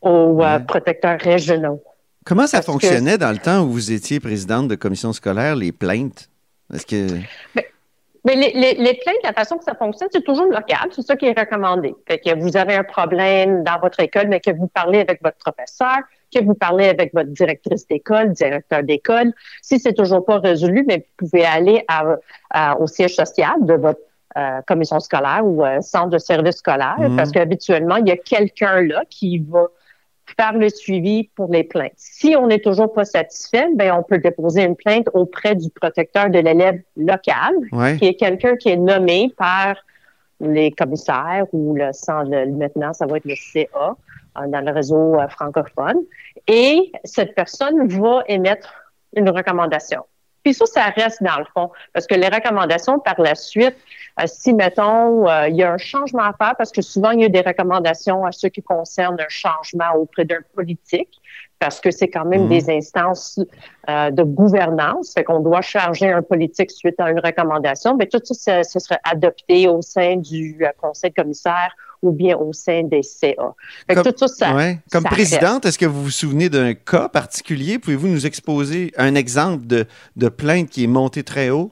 aux 0.00 0.42
euh, 0.42 0.58
protecteurs 0.58 1.18
régionaux. 1.20 1.82
Comment 2.24 2.46
ça 2.46 2.58
Parce 2.58 2.66
que- 2.66 2.72
fonctionnait 2.72 3.18
dans 3.18 3.30
le 3.30 3.38
temps 3.38 3.62
où 3.62 3.70
vous 3.70 3.92
étiez 3.92 4.20
présidente 4.20 4.68
de 4.68 4.74
commission 4.74 5.12
scolaire, 5.12 5.56
les 5.56 5.72
plaintes? 5.72 6.28
Est-ce 6.72 6.86
que. 6.86 7.18
Mais 7.54 7.66
les, 8.24 8.34
les, 8.52 8.74
les 8.74 8.94
plaintes, 8.94 9.16
la 9.24 9.32
façon 9.32 9.58
que 9.58 9.64
ça 9.64 9.74
fonctionne, 9.74 10.08
c'est 10.12 10.22
toujours 10.24 10.46
local. 10.46 10.88
C'est 10.92 11.02
ça 11.02 11.16
qui 11.16 11.26
est 11.26 11.38
recommandé. 11.38 11.94
Fait 12.06 12.18
que 12.18 12.38
vous 12.38 12.56
avez 12.56 12.74
un 12.76 12.84
problème 12.84 13.64
dans 13.64 13.78
votre 13.80 13.98
école, 14.00 14.28
mais 14.28 14.40
que 14.40 14.50
vous 14.52 14.68
parlez 14.68 15.00
avec 15.00 15.20
votre 15.22 15.38
professeur, 15.38 15.98
que 16.34 16.42
vous 16.42 16.54
parlez 16.54 16.88
avec 16.88 17.12
votre 17.12 17.30
directrice 17.30 17.86
d'école, 17.88 18.32
directeur 18.32 18.82
d'école. 18.84 19.32
Si 19.60 19.78
c'est 19.80 19.92
toujours 19.92 20.24
pas 20.24 20.38
résolu, 20.38 20.84
mais 20.86 20.98
vous 21.20 21.26
pouvez 21.28 21.44
aller 21.44 21.84
à, 21.88 22.04
à- 22.50 22.78
au 22.80 22.86
siège 22.86 23.14
social 23.16 23.54
de 23.60 23.74
votre 23.74 24.00
euh, 24.38 24.60
commission 24.66 24.98
scolaire 24.98 25.42
ou 25.44 25.62
euh, 25.62 25.80
centre 25.82 26.08
de 26.10 26.18
service 26.18 26.56
scolaire, 26.56 26.96
Mhm. 26.98 27.16
parce 27.16 27.30
qu'habituellement, 27.32 27.96
il 27.96 28.08
y 28.08 28.12
a 28.12 28.16
quelqu'un 28.16 28.80
là 28.82 29.02
qui 29.10 29.38
va 29.50 29.66
faire 30.36 30.52
le 30.54 30.68
suivi 30.68 31.24
pour 31.34 31.50
les 31.52 31.64
plaintes. 31.64 31.92
Si 31.96 32.34
on 32.36 32.46
n'est 32.46 32.60
toujours 32.60 32.92
pas 32.92 33.04
satisfait, 33.04 33.66
ben 33.74 33.92
on 33.92 34.02
peut 34.02 34.18
déposer 34.18 34.62
une 34.64 34.76
plainte 34.76 35.08
auprès 35.14 35.54
du 35.54 35.68
protecteur 35.70 36.30
de 36.30 36.38
l'élève 36.38 36.80
local, 36.96 37.54
Ouais. 37.72 37.96
qui 37.98 38.06
est 38.06 38.14
quelqu'un 38.14 38.56
qui 38.56 38.70
est 38.70 38.76
nommé 38.76 39.32
par 39.36 39.74
les 40.40 40.70
commissaires 40.72 41.46
ou 41.52 41.74
le 41.74 41.92
centre, 41.92 42.30
le- 42.30 42.46
maintenant, 42.52 42.92
ça 42.92 43.06
va 43.06 43.18
être 43.18 43.24
le 43.24 43.34
CA 43.36 43.94
euh, 44.38 44.46
dans 44.48 44.60
le 44.64 44.72
réseau 44.72 45.20
euh, 45.20 45.28
francophone. 45.28 45.98
Et 46.48 46.90
cette 47.04 47.34
personne 47.34 47.86
va 47.88 48.22
émettre 48.26 48.72
une 49.14 49.28
recommandation. 49.28 50.02
Puis 50.42 50.54
ça, 50.54 50.66
ça 50.66 50.84
reste 50.84 51.22
dans 51.22 51.38
le 51.38 51.46
fond, 51.54 51.70
parce 51.92 52.06
que 52.06 52.14
les 52.14 52.28
recommandations 52.28 52.98
par 52.98 53.20
la 53.20 53.34
suite, 53.34 53.76
euh, 54.20 54.24
si, 54.26 54.52
mettons, 54.52 55.28
euh, 55.28 55.48
il 55.48 55.56
y 55.56 55.62
a 55.62 55.72
un 55.72 55.78
changement 55.78 56.22
à 56.22 56.32
faire, 56.32 56.54
parce 56.56 56.72
que 56.72 56.82
souvent, 56.82 57.10
il 57.10 57.20
y 57.20 57.24
a 57.24 57.28
des 57.28 57.40
recommandations 57.40 58.24
à 58.24 58.32
ceux 58.32 58.48
qui 58.48 58.62
concernent 58.62 59.20
un 59.20 59.28
changement 59.28 59.92
auprès 59.96 60.24
d'un 60.24 60.40
politique, 60.54 61.20
parce 61.58 61.80
que 61.80 61.92
c'est 61.92 62.08
quand 62.08 62.24
même 62.24 62.42
Mhm. 62.42 62.48
des 62.48 62.70
instances 62.70 63.38
euh, 63.88 64.10
de 64.10 64.24
gouvernance, 64.24 65.12
fait 65.14 65.24
qu'on 65.24 65.40
doit 65.40 65.62
charger 65.62 66.10
un 66.10 66.22
politique 66.22 66.70
suite 66.72 66.98
à 66.98 67.10
une 67.10 67.20
recommandation, 67.20 67.96
mais 67.96 68.06
tout 68.06 68.20
ça, 68.24 68.64
ça 68.64 68.80
serait 68.80 69.00
adopté 69.04 69.68
au 69.68 69.80
sein 69.80 70.16
du 70.16 70.58
euh, 70.62 70.70
conseil 70.80 71.10
de 71.10 71.14
commissaire 71.14 71.74
ou 72.02 72.10
bien 72.10 72.36
au 72.36 72.52
sein 72.52 72.82
des 72.82 73.02
CA. 73.02 73.54
Fait 73.86 73.94
que 73.94 74.02
Comme- 74.02 74.12
tout 74.12 74.26
ça, 74.28 74.54
Ouais. 74.54 74.78
Comme 74.90 75.04
ça 75.04 75.08
présidente, 75.10 75.64
est-ce 75.64 75.78
que 75.78 75.86
vous 75.86 76.02
vous 76.02 76.10
souvenez 76.10 76.48
d'un 76.48 76.74
cas 76.74 77.08
particulier? 77.08 77.78
Pouvez-vous 77.78 78.08
nous 78.08 78.26
exposer 78.26 78.92
un 78.96 79.14
exemple 79.14 79.66
de, 79.66 79.86
de 80.16 80.28
plainte 80.28 80.68
qui 80.68 80.84
est 80.84 80.88
montée 80.88 81.22
très 81.22 81.50
haut? 81.50 81.70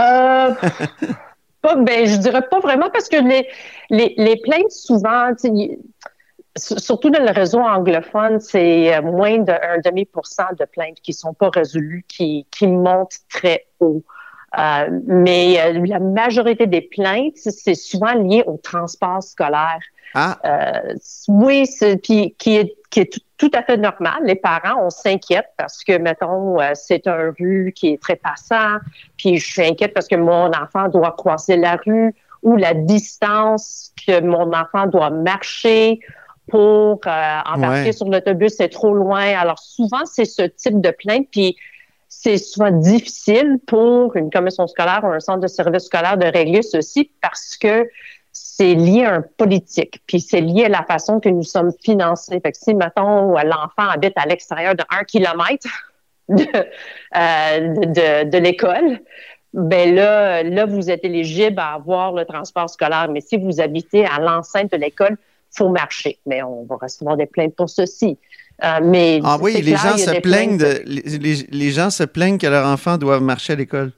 Euh, 0.00 0.52
pas, 1.62 1.76
ben, 1.76 2.06
je 2.06 2.16
dirais 2.16 2.42
pas 2.48 2.60
vraiment 2.60 2.90
parce 2.90 3.08
que 3.08 3.16
les, 3.16 3.46
les, 3.90 4.14
les 4.16 4.36
plaintes, 4.40 4.70
souvent, 4.70 5.30
surtout 6.56 7.10
dans 7.10 7.22
le 7.22 7.30
réseau 7.30 7.60
anglophone, 7.60 8.40
c'est 8.40 8.94
euh, 8.96 9.02
moins 9.02 9.38
d'un 9.38 9.78
demi-pour-cent 9.84 10.54
de 10.58 10.64
plaintes 10.64 11.00
qui 11.02 11.12
sont 11.12 11.34
pas 11.34 11.50
résolues, 11.50 12.04
qui, 12.08 12.46
qui 12.50 12.66
montent 12.66 13.18
très 13.30 13.66
haut. 13.80 14.02
Euh, 14.58 15.00
mais 15.06 15.58
euh, 15.60 15.84
la 15.86 15.98
majorité 15.98 16.66
des 16.66 16.82
plaintes, 16.82 17.36
c'est 17.36 17.74
souvent 17.74 18.12
lié 18.12 18.42
au 18.46 18.56
transport 18.58 19.22
scolaire. 19.22 19.80
Ah, 20.14 20.38
Euh, 20.44 20.94
oui, 21.28 21.66
c'est 21.66 21.96
puis 21.96 22.34
qui 22.38 22.56
est 22.56 22.74
qui 22.90 23.00
est 23.00 23.10
tout, 23.10 23.20
tout 23.38 23.50
à 23.54 23.62
fait 23.62 23.78
normal. 23.78 24.20
Les 24.24 24.34
parents, 24.34 24.84
on 24.84 24.90
s'inquiète 24.90 25.48
parce 25.56 25.82
que 25.82 25.96
mettons 25.96 26.60
euh, 26.60 26.72
c'est 26.74 27.06
un 27.06 27.32
rue 27.38 27.72
qui 27.74 27.88
est 27.94 28.02
très 28.02 28.16
passant, 28.16 28.76
puis 29.16 29.38
je 29.38 29.46
suis 29.50 29.62
inquiète 29.64 29.94
parce 29.94 30.06
que 30.08 30.16
mon 30.16 30.48
enfant 30.52 30.88
doit 30.90 31.12
croiser 31.12 31.56
la 31.56 31.76
rue 31.86 32.14
ou 32.42 32.56
la 32.56 32.74
distance 32.74 33.92
que 34.06 34.20
mon 34.20 34.52
enfant 34.52 34.86
doit 34.86 35.08
marcher 35.08 36.00
pour 36.50 37.00
euh, 37.06 37.38
embarquer 37.46 37.84
Ouais. 37.86 37.92
sur 37.92 38.08
l'autobus, 38.08 38.52
c'est 38.58 38.68
trop 38.68 38.92
loin. 38.92 39.34
Alors 39.38 39.58
souvent 39.60 40.04
c'est 40.04 40.26
ce 40.26 40.42
type 40.42 40.80
de 40.82 40.90
plainte 40.90 41.28
puis 41.30 41.56
c'est 42.14 42.36
souvent 42.36 42.70
difficile 42.70 43.58
pour 43.66 44.14
une 44.16 44.30
commission 44.30 44.66
scolaire 44.66 45.00
ou 45.02 45.08
un 45.08 45.18
centre 45.18 45.40
de 45.40 45.46
service 45.48 45.84
scolaire 45.84 46.18
de 46.18 46.26
régler 46.26 46.62
ceci 46.62 47.10
parce 47.20 47.56
que 47.56 47.88
c'est 48.32 48.74
lié 48.74 49.04
à 49.04 49.14
un 49.14 49.22
politique, 49.22 50.00
puis 50.06 50.20
c'est 50.20 50.40
lié 50.42 50.66
à 50.66 50.68
la 50.68 50.84
façon 50.84 51.20
que 51.20 51.28
nous 51.30 51.42
sommes 51.42 51.72
financés. 51.82 52.38
Fait 52.40 52.52
que 52.52 52.58
si, 52.58 52.74
mettons, 52.74 53.32
l'enfant 53.32 53.88
habite 53.90 54.12
à 54.16 54.26
l'extérieur 54.26 54.74
de 54.74 54.84
un 54.90 55.04
kilomètre 55.04 55.66
de, 56.28 56.44
euh, 57.16 57.68
de, 57.86 58.30
de- 58.30 58.38
l'école, 58.38 59.00
ben 59.54 59.94
là, 59.94 60.42
là, 60.42 60.66
vous 60.66 60.90
êtes 60.90 61.04
éligible 61.04 61.58
à 61.58 61.72
avoir 61.74 62.12
le 62.12 62.24
transport 62.24 62.70
scolaire. 62.70 63.08
Mais 63.10 63.20
si 63.20 63.36
vous 63.36 63.60
habitez 63.60 64.04
à 64.06 64.20
l'enceinte 64.20 64.70
de 64.70 64.76
l'école, 64.76 65.16
faut 65.50 65.68
marcher. 65.70 66.18
Mais 66.26 66.42
on 66.42 66.64
va 66.64 66.76
recevoir 66.76 67.16
des 67.16 67.26
plaintes 67.26 67.56
pour 67.56 67.68
ceci. 67.68 68.18
Euh, 68.64 68.78
mais 68.82 69.20
ah 69.24 69.38
oui, 69.40 69.54
les 69.54 69.62
clair, 69.72 69.78
gens 69.78 69.96
se 69.98 70.20
plaignent 70.20 70.58
plaintes. 70.58 70.60
de, 70.60 70.82
les, 70.86 71.18
les- 71.18 71.46
les 71.50 71.70
gens 71.70 71.90
se 71.90 72.04
plaignent 72.04 72.38
que 72.38 72.46
leurs 72.46 72.66
enfants 72.66 72.96
doivent 72.98 73.22
marcher 73.22 73.54
à 73.54 73.56
l'école. 73.56 73.92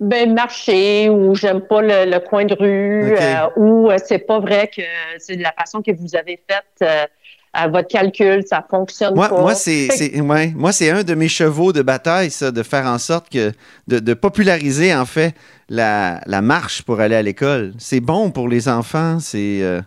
Ben 0.00 0.34
marcher 0.34 1.08
ou 1.10 1.34
j'aime 1.36 1.60
pas 1.60 1.80
le, 1.80 2.10
le 2.10 2.18
coin 2.18 2.44
de 2.44 2.54
rue 2.54 3.14
euh, 3.16 3.46
ou 3.56 3.88
euh, 3.90 3.96
c'est 4.04 4.18
pas 4.18 4.40
vrai 4.40 4.68
que 4.74 4.82
c'est 5.18 5.36
de 5.36 5.42
la 5.42 5.52
façon 5.52 5.80
que 5.80 5.92
vous 5.92 6.16
avez 6.16 6.40
faite 6.50 6.64
euh, 6.82 7.04
à 7.52 7.68
votre 7.68 7.86
calcul, 7.88 8.42
ça 8.44 8.66
fonctionne 8.68 9.14
Moi, 9.14 9.28
pas. 9.28 9.40
moi 9.40 9.54
c'est 9.54 10.20
ouais, 10.20 10.52
moi, 10.56 10.70
un 10.80 11.02
de 11.04 11.14
mes 11.14 11.28
chevaux 11.28 11.72
de 11.72 11.82
bataille, 11.82 12.30
ça, 12.30 12.50
de 12.50 12.62
faire 12.64 12.86
en 12.86 12.98
sorte 12.98 13.28
que 13.30 13.52
de, 13.86 13.98
de 14.00 14.14
populariser 14.14 14.92
en 14.94 15.04
fait 15.06 15.34
la, 15.68 16.20
la 16.26 16.40
marche 16.42 16.82
pour 16.82 16.98
aller 17.00 17.14
à 17.14 17.22
l'école. 17.22 17.72
C'est 17.78 18.00
bon 18.00 18.30
pour 18.32 18.48
les 18.48 18.68
enfants. 18.68 19.18
C'est 19.20 19.60
euh, 19.62 19.80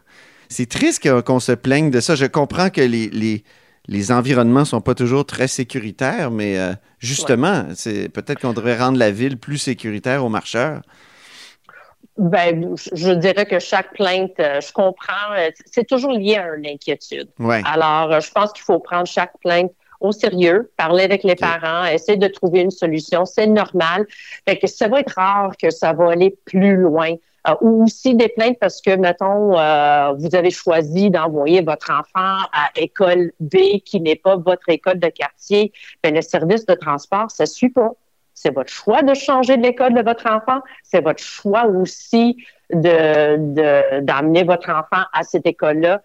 c'est 0.48 0.69
triste 0.69 1.06
qu'on 1.24 1.39
se 1.41 1.52
plaigne 1.52 1.89
de 1.91 2.00
ça. 2.00 2.15
Je 2.15 2.26
comprends 2.28 2.69
que 2.69 2.82
les, 2.82 3.10
les, 3.10 3.43
les 3.88 4.12
environnements 4.12 4.65
sont 4.65 4.82
pas 4.82 4.95
toujours 4.95 5.26
très 5.26 5.48
sécuritaires, 5.48 6.32
mais 6.32 6.58
euh, 6.58 6.74
justement, 7.00 7.65
c'est 7.76 8.10
peut-être 8.10 8.41
qu'on 8.41 8.54
devrait 8.54 8.78
rendre 8.78 8.98
la 8.98 9.12
ville 9.12 9.38
plus 9.38 9.58
sécuritaire 9.58 10.24
aux 10.26 10.30
marcheurs. 10.30 10.82
Ben, 12.17 12.76
je 12.93 13.12
dirais 13.12 13.45
que 13.45 13.60
chaque 13.60 13.93
plainte, 13.93 14.39
euh, 14.39 14.62
je 14.62 14.71
comprends, 14.71 15.34
euh, 15.38 15.50
c'est 15.65 15.86
toujours 15.86 16.12
lié 16.12 16.38
à 16.38 16.56
une 16.56 16.65
inquiétude. 16.65 17.28
Ouais. 17.39 17.62
Alors, 17.65 18.21
je 18.21 18.32
pense 18.32 18.54
qu'il 18.54 18.63
faut 18.63 18.80
prendre 18.80 19.06
chaque 19.06 19.38
plainte 19.39 19.71
au 20.00 20.12
sérieux, 20.12 20.71
parler 20.78 21.04
avec 21.04 21.24
les 21.24 21.36
parents, 21.36 21.86
essayer 21.86 22.17
de 22.17 22.28
trouver 22.28 22.62
une 22.62 22.71
solution. 22.71 23.26
C'est 23.26 23.48
normal. 23.48 24.06
Fait 24.48 24.58
que 24.58 24.67
ça 24.67 24.88
va 24.88 25.02
être 25.02 25.13
rare 25.15 25.54
que 25.62 25.69
ça 25.69 25.93
va 25.93 26.12
aller 26.12 26.38
plus 26.45 26.78
loin. 26.78 27.15
Euh, 27.47 27.53
ou 27.62 27.84
aussi 27.84 28.15
des 28.15 28.29
plaintes 28.29 28.58
parce 28.60 28.81
que, 28.81 28.95
mettons, 28.95 29.58
euh, 29.58 30.13
vous 30.17 30.36
avez 30.36 30.49
choisi 30.49 31.12
d'envoyer 31.12 31.62
votre 31.62 31.91
enfant 31.91 32.43
à 32.51 32.69
école 32.75 33.31
B 33.39 33.79
qui 33.86 34.01
n'est 34.01 34.15
pas 34.15 34.36
votre 34.36 34.67
école 34.69 34.99
de 34.99 35.10
quartier. 35.10 35.71
Ben, 36.03 36.15
le 36.15 36.21
service 36.21 36.65
de 36.65 36.73
transport, 36.73 37.29
ça 37.29 37.45
suit 37.45 37.69
pas. 37.69 37.91
C'est 38.34 38.53
votre 38.53 38.71
choix 38.71 39.03
de 39.03 39.13
changer 39.13 39.58
de 39.58 39.63
l'école 39.63 39.93
de 39.93 40.01
votre 40.01 40.27
enfant. 40.27 40.60
C'est 40.84 41.01
votre 41.01 41.21
choix 41.21 41.65
aussi 41.67 42.36
de, 42.71 43.38
de- 43.38 44.43
votre 44.43 44.69
enfant 44.69 45.03
à 45.13 45.23
cette 45.23 45.45
école-là 45.45 46.01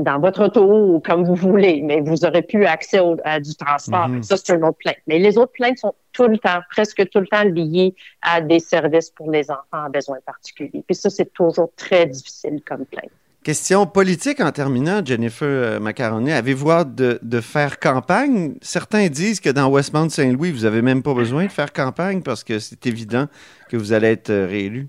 dans 0.00 0.18
votre 0.18 0.44
auto 0.46 0.64
ou 0.94 1.00
comme 1.00 1.24
vous 1.24 1.34
voulez, 1.36 1.80
mais 1.82 2.00
vous 2.00 2.24
aurez 2.24 2.42
plus 2.42 2.64
accès 2.66 2.98
au- 2.98 3.16
à 3.24 3.38
du 3.38 3.54
transport. 3.54 4.08
Mhm. 4.08 4.22
Ça, 4.22 4.36
c'est 4.36 4.54
une 4.54 4.64
autre 4.64 4.78
plainte. 4.78 4.96
Mais 5.06 5.18
les 5.18 5.38
autres 5.38 5.52
plaintes 5.52 5.78
sont 5.78 5.94
tout 6.12 6.26
le 6.26 6.38
temps, 6.38 6.60
presque 6.70 7.08
tout 7.10 7.20
le 7.20 7.26
temps 7.26 7.44
liées 7.44 7.94
à 8.22 8.40
des 8.40 8.58
services 8.60 9.10
pour 9.10 9.30
les 9.30 9.50
enfants 9.50 9.84
à 9.84 9.88
besoins 9.88 10.18
particuliers. 10.26 10.82
Puis 10.86 10.94
ça, 10.96 11.10
c'est 11.10 11.32
toujours 11.32 11.70
très 11.76 12.06
difficile 12.06 12.60
comme 12.66 12.84
plainte. 12.86 13.10
Question 13.44 13.84
politique 13.86 14.40
en 14.40 14.50
terminant, 14.52 15.02
Jennifer 15.04 15.46
euh, 15.46 15.78
Macaroni. 15.78 16.32
Avez-vous 16.32 16.70
hâte 16.70 16.94
de, 16.94 17.18
de 17.20 17.40
faire 17.42 17.78
campagne? 17.78 18.54
Certains 18.62 19.08
disent 19.08 19.38
que 19.38 19.50
dans 19.50 19.68
Westmount-Saint-Louis, 19.68 20.50
vous 20.50 20.62
n'avez 20.62 20.80
même 20.80 21.02
pas 21.02 21.12
besoin 21.12 21.44
de 21.44 21.50
faire 21.52 21.70
campagne 21.72 22.22
parce 22.22 22.42
que 22.42 22.58
c'est 22.58 22.86
évident 22.86 23.26
que 23.68 23.76
vous 23.76 23.92
allez 23.92 24.08
être 24.08 24.30
euh, 24.30 24.46
réélu. 24.46 24.88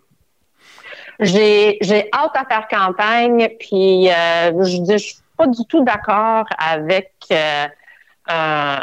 J'ai, 1.20 1.80
hâte 2.14 2.36
à 2.36 2.46
faire 2.46 2.68
campagne, 2.68 3.50
puis 3.60 4.10
euh, 4.10 4.64
je 4.64 4.78
dis, 4.82 4.94
je 4.94 4.98
suis 4.98 5.18
pas 5.38 5.48
du 5.48 5.66
tout 5.66 5.84
d'accord 5.84 6.46
avec 6.58 7.14
euh, 7.32 7.66
euh, 8.32 8.78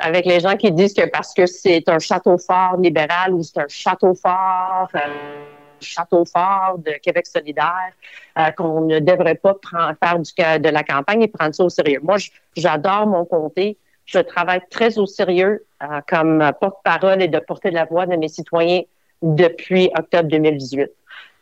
avec 0.00 0.26
les 0.26 0.40
gens 0.40 0.56
qui 0.56 0.70
disent 0.70 0.92
que 0.92 1.06
parce 1.08 1.32
que 1.32 1.46
c'est 1.46 1.88
un 1.88 1.98
château 1.98 2.36
fort 2.36 2.76
libéral 2.76 3.32
ou 3.32 3.42
c'est 3.42 3.58
un 3.58 3.68
château 3.68 4.14
fort 4.14 4.88
euh, 4.94 5.44
château 5.80 6.24
fort 6.24 6.78
de 6.78 6.92
Québec 7.02 7.26
solidaire 7.26 7.92
euh, 8.38 8.50
qu'on 8.50 8.82
ne 8.82 8.98
devrait 8.98 9.34
pas 9.34 9.54
prendre, 9.54 9.94
faire 10.02 10.18
du, 10.18 10.60
de 10.60 10.68
la 10.68 10.82
campagne 10.82 11.22
et 11.22 11.28
prendre 11.28 11.54
ça 11.54 11.64
au 11.64 11.68
sérieux. 11.68 12.00
Moi, 12.02 12.16
j'adore 12.56 13.06
mon 13.06 13.24
comté. 13.24 13.78
Je 14.04 14.18
travaille 14.18 14.60
très 14.70 14.98
au 14.98 15.06
sérieux 15.06 15.64
euh, 15.82 16.00
comme 16.08 16.52
porte-parole 16.60 17.22
et 17.22 17.28
de 17.28 17.38
porter 17.38 17.70
la 17.70 17.84
voix 17.84 18.06
de 18.06 18.16
mes 18.16 18.28
citoyens 18.28 18.82
depuis 19.22 19.90
octobre 19.96 20.28
2018. 20.28 20.90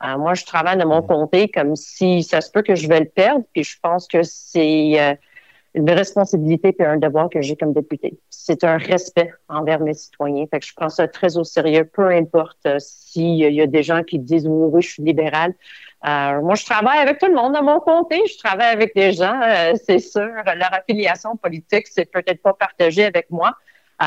Euh, 0.05 0.19
moi, 0.19 0.35
je 0.35 0.45
travaille 0.45 0.77
dans 0.77 0.89
mon 0.89 1.03
comté 1.03 1.49
comme 1.49 1.77
si 1.77 2.23
ça 2.23 2.41
se 2.41 2.51
peut 2.51 2.63
que 2.63 2.75
je 2.75 2.89
vais 2.89 3.01
le 3.01 3.09
perdre, 3.09 3.45
puis 3.53 3.65
je 3.65 3.79
pense 3.81 4.07
que 4.07 4.23
c'est 4.23 5.01
euh, 5.01 5.15
une 5.73 5.91
responsabilité 5.91 6.75
et 6.79 6.85
un 6.85 6.99
devoir 6.99 7.31
que 7.31 7.41
j'ai 7.41 7.57
comme 7.57 7.73
député. 7.73 8.19
C'est 8.29 8.65
un 8.65 8.77
respect 8.77 9.33
envers 9.49 9.81
mes 9.81 9.95
citoyens. 9.95 10.45
Fait 10.51 10.61
que 10.61 10.67
je 10.67 10.75
prends 10.75 10.91
ça 10.91 11.09
très 11.09 11.39
au 11.39 11.45
sérieux, 11.45 11.85
peu 11.85 12.09
importe 12.11 12.59
euh, 12.67 12.77
s'il 12.81 13.37
y 13.37 13.63
a 13.63 13.67
des 13.67 13.83
gens 13.83 14.03
qui 14.03 14.19
disent 14.19 14.47
oui, 14.47 14.69
oui, 14.73 14.83
je 14.83 14.91
suis 14.91 15.03
libéral. 15.03 15.55
Euh, 16.07 16.43
moi, 16.43 16.55
je 16.55 16.67
travaille 16.67 16.99
avec 16.99 17.19
tout 17.19 17.27
le 17.27 17.35
monde 17.35 17.55
dans 17.55 17.63
mon 17.63 17.81
comté. 17.81 18.21
Je 18.31 18.37
travaille 18.37 18.73
avec 18.75 18.95
des 18.95 19.13
gens, 19.13 19.41
c'est 19.87 20.01
sûr. 20.01 20.21
Leur 20.21 20.75
affiliation 20.75 21.35
politique, 21.37 21.87
c'est 21.87 22.11
peut-être 22.11 22.43
pas 22.43 22.53
partagé 22.53 23.07
avec 23.07 23.31
moi, 23.31 23.55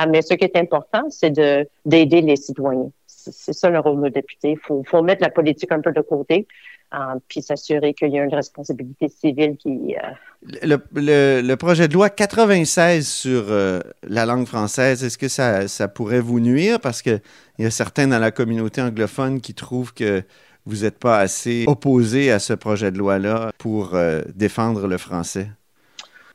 mais 0.07 0.21
ce 0.21 0.36
qui 0.36 0.43
est 0.43 0.55
important, 0.57 1.10
c'est 1.10 1.31
de 1.31 1.67
d'aider 1.86 2.21
les 2.21 2.36
citoyens. 2.36 2.91
C'est 3.32 3.54
ça 3.54 3.70
le 3.70 3.80
rôle 3.80 4.02
de 4.04 4.10
député. 4.10 4.58
Il 4.58 4.84
faut, 4.86 5.02
mettre 5.02 5.22
la 5.22 5.30
politique 5.30 5.72
un 5.72 5.82
peu 5.82 5.92
de 5.92 6.02
côté, 6.02 6.48
euh, 6.94 6.98
puis 7.28 7.42
s'assurer 7.42 7.94
qu'il 7.94 8.10
y 8.10 8.20
a 8.20 8.24
une 8.24 8.34
responsabilité 8.34 9.10
civile 9.10 9.58
qui. 9.58 9.96
euh, 9.96 10.78
le 10.94 11.56
projet 11.56 11.88
de 11.88 11.94
loi 11.94 12.10
96 12.10 13.08
sur 13.08 13.46
euh, 13.50 13.80
la 14.04 14.26
langue 14.26 14.46
française, 14.46 15.04
est-ce 15.04 15.18
que 15.18 15.28
ça, 15.28 15.68
ça 15.68 15.88
pourrait 15.88 16.22
vous 16.22 16.40
nuire? 16.40 16.80
Parce 16.80 17.02
qu'il 17.02 17.22
y 17.60 17.66
a 17.66 17.72
certains 17.72 18.08
dans 18.08 18.20
la 18.20 18.32
communauté 18.32 18.82
anglophone 18.82 19.42
qui 19.42 19.54
trouvent 19.54 19.94
que 19.94 20.24
vous 20.68 20.84
n'êtes 20.84 21.00
pas 21.00 21.20
assez 21.20 21.63
opposé 21.66 22.30
à 22.30 22.40
ce 22.40 22.54
projet 22.54 22.92
de 22.92 22.98
loi-là 22.98 23.52
pour 23.58 23.96
euh, 23.96 24.22
défendre 24.36 24.88
le 24.88 24.98
français. 24.98 25.50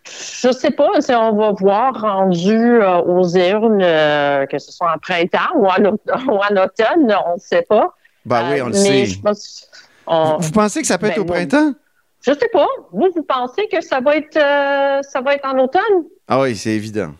Je 0.04 0.50
sais 0.52 0.70
pas 0.72 1.00
si 1.00 1.14
on 1.14 1.36
va 1.36 1.52
voir 1.52 2.00
rendu 2.00 2.56
euh, 2.82 2.98
aux 3.02 3.28
urnes, 3.36 3.80
euh, 3.82 4.46
que 4.46 4.58
ce 4.58 4.72
soit 4.72 4.92
en 4.92 4.98
printemps 4.98 5.54
ou 5.54 5.66
en, 5.66 5.84
aut- 5.84 6.00
ou 6.28 6.38
en 6.38 6.56
automne, 6.64 7.14
on 7.26 7.34
ne 7.34 7.38
sait 7.38 7.62
pas. 7.68 7.94
Ben 8.24 8.50
oui, 8.50 8.60
Euh, 8.60 8.64
on 8.64 8.66
le 8.66 8.72
mais 8.72 8.78
sait. 8.78 9.06
Je, 9.06 9.20
pense, 9.20 9.68
on- 10.06 10.38
Vous 10.38 10.50
pensez 10.50 10.80
que 10.80 10.86
ça 10.88 10.98
peut 10.98 11.06
être 11.06 11.16
Ben, 11.16 11.22
au 11.22 11.24
printemps? 11.24 11.72
je 12.26 12.32
sais 12.32 12.48
pas. 12.52 12.66
Vous, 12.92 13.08
vous 13.14 13.22
pensez 13.22 13.68
que 13.70 13.80
ça 13.80 14.00
va 14.00 14.16
être, 14.16 14.36
euh, 14.36 15.00
ça 15.02 15.20
va 15.20 15.34
être 15.34 15.46
en 15.46 15.58
automne? 15.58 16.04
Ah 16.28 16.40
oui, 16.40 16.56
c'est 16.56 16.70
évident. 16.70 17.12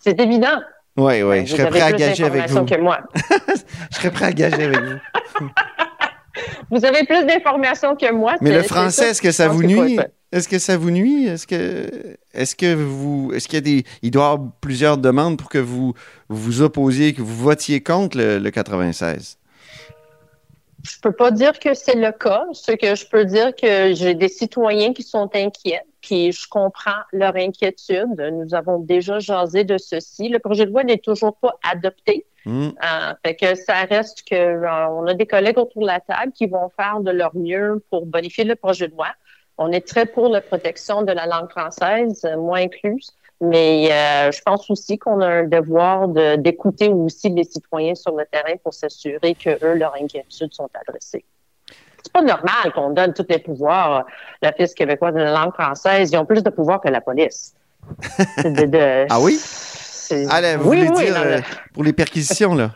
C'est 0.00 0.18
évident. 0.20 0.60
Oui, 0.96 1.22
oui, 1.22 1.38
Ben, 1.40 1.46
je 1.46 1.56
serais 1.56 1.68
prêt 1.70 1.80
à 1.82 1.92
gager 1.92 2.24
avec 2.24 2.48
vous. 2.50 2.64
que 2.64 2.76
moi. 2.80 2.98
Je 3.90 3.96
serais 3.96 4.10
prêt 4.10 4.24
à 4.26 4.32
gager 4.32 4.64
avec 4.64 4.80
vous. 4.80 4.98
Vous 6.70 6.84
avez 6.84 7.04
plus 7.04 7.24
d'informations 7.26 7.96
que 7.96 8.10
moi. 8.12 8.34
Mais 8.40 8.52
le 8.52 8.62
français, 8.62 9.02
ça. 9.04 9.08
est-ce 9.10 9.22
que 9.22 9.32
ça 9.32 9.48
vous 9.48 9.62
nuit? 9.62 9.98
Est-ce 10.32 10.48
que 10.48 10.58
ça 10.58 10.76
vous 10.76 10.90
nuit? 10.90 11.26
Est-ce 11.26 11.46
que, 11.46 12.16
est-ce 12.32 12.54
que 12.54 12.72
vous, 12.74 13.32
est-ce 13.34 13.48
qu'il 13.48 13.56
y 13.56 13.58
a 13.58 13.60
des, 13.62 13.84
il 14.02 14.10
doit 14.12 14.22
y 14.22 14.26
avoir 14.26 14.50
plusieurs 14.60 14.96
demandes 14.96 15.36
pour 15.36 15.48
que 15.48 15.58
vous 15.58 15.94
vous 16.28 16.62
opposiez, 16.62 17.14
que 17.14 17.22
vous 17.22 17.36
votiez 17.36 17.82
contre 17.82 18.16
le, 18.16 18.38
le 18.38 18.50
96? 18.50 19.38
Je 20.82 20.98
peux 21.00 21.12
pas 21.12 21.30
dire 21.30 21.58
que 21.58 21.74
c'est 21.74 21.96
le 21.96 22.12
cas. 22.12 22.46
Ce 22.52 22.72
que 22.72 22.94
je 22.94 23.06
peux 23.06 23.24
dire 23.24 23.54
que 23.54 23.92
j'ai 23.94 24.14
des 24.14 24.28
citoyens 24.28 24.92
qui 24.92 25.02
sont 25.02 25.28
inquiets, 25.34 25.82
puis 26.00 26.32
je 26.32 26.48
comprends 26.48 27.02
leur 27.12 27.36
inquiétude. 27.36 28.20
Nous 28.32 28.54
avons 28.54 28.78
déjà 28.78 29.18
jasé 29.18 29.64
de 29.64 29.78
ceci. 29.78 30.28
Le 30.28 30.38
projet 30.38 30.64
de 30.64 30.70
loi 30.70 30.84
n'est 30.84 30.98
toujours 30.98 31.36
pas 31.36 31.56
adopté. 31.70 32.24
Euh, 32.46 32.70
fait 33.24 33.34
que 33.36 33.54
ça 33.54 33.84
reste 33.84 34.26
que 34.26 34.34
euh, 34.34 34.88
on 34.88 35.06
a 35.06 35.14
des 35.14 35.26
collègues 35.26 35.58
autour 35.58 35.82
de 35.82 35.86
la 35.86 36.00
table 36.00 36.32
qui 36.32 36.46
vont 36.46 36.70
faire 36.74 37.00
de 37.00 37.10
leur 37.10 37.36
mieux 37.36 37.84
pour 37.90 38.06
bonifier 38.06 38.44
le 38.44 38.56
projet 38.56 38.88
de 38.88 38.92
loi. 38.92 39.08
On 39.62 39.70
est 39.72 39.86
très 39.86 40.06
pour 40.06 40.28
la 40.30 40.40
protection 40.40 41.02
de 41.02 41.12
la 41.12 41.26
langue 41.26 41.50
française, 41.50 42.24
euh, 42.24 42.36
moi 42.38 42.58
incluse. 42.58 43.12
Mais 43.42 43.88
euh, 43.92 44.30
je 44.32 44.40
pense 44.42 44.70
aussi 44.70 44.98
qu'on 44.98 45.20
a 45.20 45.26
un 45.26 45.44
devoir 45.44 46.08
de- 46.08 46.36
d'écouter 46.36 46.88
aussi 46.88 47.28
les 47.28 47.44
citoyens 47.44 47.94
sur 47.94 48.16
le 48.16 48.24
terrain 48.30 48.56
pour 48.62 48.72
s'assurer 48.74 49.34
que 49.34 49.50
eux 49.64 49.74
leurs 49.74 49.94
inquiétudes 49.94 50.52
sont 50.52 50.68
adressées. 50.74 51.24
C'est 52.02 52.12
pas 52.12 52.22
normal 52.22 52.72
qu'on 52.74 52.90
donne 52.90 53.12
tous 53.12 53.26
les 53.28 53.38
pouvoirs 53.38 53.92
à 53.92 54.06
l'Office 54.42 54.74
québécois 54.74 55.12
de 55.12 55.18
la 55.18 55.32
langue 55.32 55.52
française. 55.54 56.10
Ils 56.10 56.16
ont 56.16 56.24
plus 56.26 56.42
de 56.42 56.50
pouvoirs 56.50 56.80
que 56.80 56.88
la 56.88 57.00
police. 57.02 57.54
C'est 58.38 58.52
de- 58.54 58.66
de- 58.66 59.06
Ah 59.10 59.20
oui? 59.20 59.38
Allez, 60.28 60.56
vous 60.56 60.68
oui, 60.70 60.78
voulez 60.78 60.90
oui, 60.90 61.04
dire 61.04 61.14
euh, 61.20 61.38
pour 61.72 61.84
les 61.84 61.92
perquisitions, 61.92 62.54
là? 62.54 62.72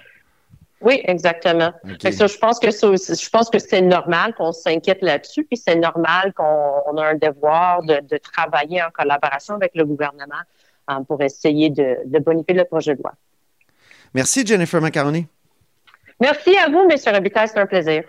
Oui, 0.81 1.01
exactement. 1.05 1.73
Ça, 2.13 2.27
je 2.27 2.37
pense 2.39 2.59
que 2.59 2.71
ça 2.71 2.89
aussi- 2.89 3.15
je 3.15 3.31
pense 3.31 3.49
que 3.49 3.59
c'est 3.59 3.81
normal 3.81 4.35
qu'on 4.35 4.53
s'inquiète 4.53 5.01
là-dessus, 5.03 5.45
puis 5.45 5.57
c'est 5.57 5.77
normal 5.77 6.33
qu'on 6.35 6.83
on 6.87 6.97
a 6.99 7.07
un 7.07 7.15
devoir 7.15 7.83
de, 7.83 8.01
de 8.01 8.17
travailler 8.19 8.83
en 8.83 8.91
collaboration 8.91 9.55
avec 9.55 9.73
le 9.75 9.85
gouvernement 9.87 10.43
hein, 10.89 11.03
pour 11.05 11.23
essayer 11.23 11.71
de, 11.71 11.99
de 12.05 12.19
bonifier 12.19 12.55
le 12.55 12.65
projet 12.65 12.95
de 12.95 13.03
loi. 13.03 13.13
Merci, 14.13 14.45
Jennifer 14.47 14.81
Macaroni, 14.81 15.27
Merci 16.21 16.57
à 16.57 16.69
vous, 16.69 16.87
M. 16.89 16.97
Robitaille, 17.15 17.49
c'est 17.49 17.59
un 17.59 17.67
plaisir. 17.67 18.05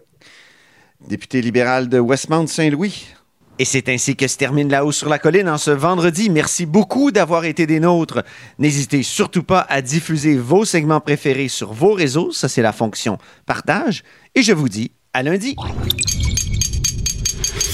députée 1.02 1.42
libérale 1.42 1.90
de 1.90 2.00
Westmount-Saint-Louis. 2.00 3.08
Et 3.58 3.64
c'est 3.64 3.88
ainsi 3.88 4.18
que 4.18 4.28
se 4.28 4.36
termine 4.36 4.70
La 4.70 4.84
Hausse 4.84 4.98
sur 4.98 5.08
la 5.08 5.18
Colline 5.18 5.48
en 5.48 5.58
ce 5.58 5.72
vendredi. 5.72 6.30
Merci 6.30 6.66
beaucoup 6.66 7.12
d'avoir 7.12 7.46
été 7.46 7.66
des 7.66 7.80
nôtres. 7.80 8.24
N'hésitez 8.60 9.02
surtout 9.02 9.44
pas 9.44 9.66
à 9.70 9.82
diffuser 9.82 10.36
vos 10.36 10.66
segments 10.66 11.00
préférés 11.00 11.48
sur 11.48 11.72
vos 11.72 11.94
réseaux. 11.94 12.32
Ça, 12.32 12.50
c'est 12.50 12.62
la 12.62 12.74
fonction 12.74 13.18
partage. 13.46 14.04
Et 14.36 14.44
je 14.44 14.52
vous 14.52 14.68
dis 14.68 14.92
à 15.14 15.24
lundi. 15.24 15.56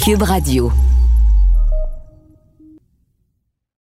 Cube 0.03 0.21
Radio. 0.21 0.71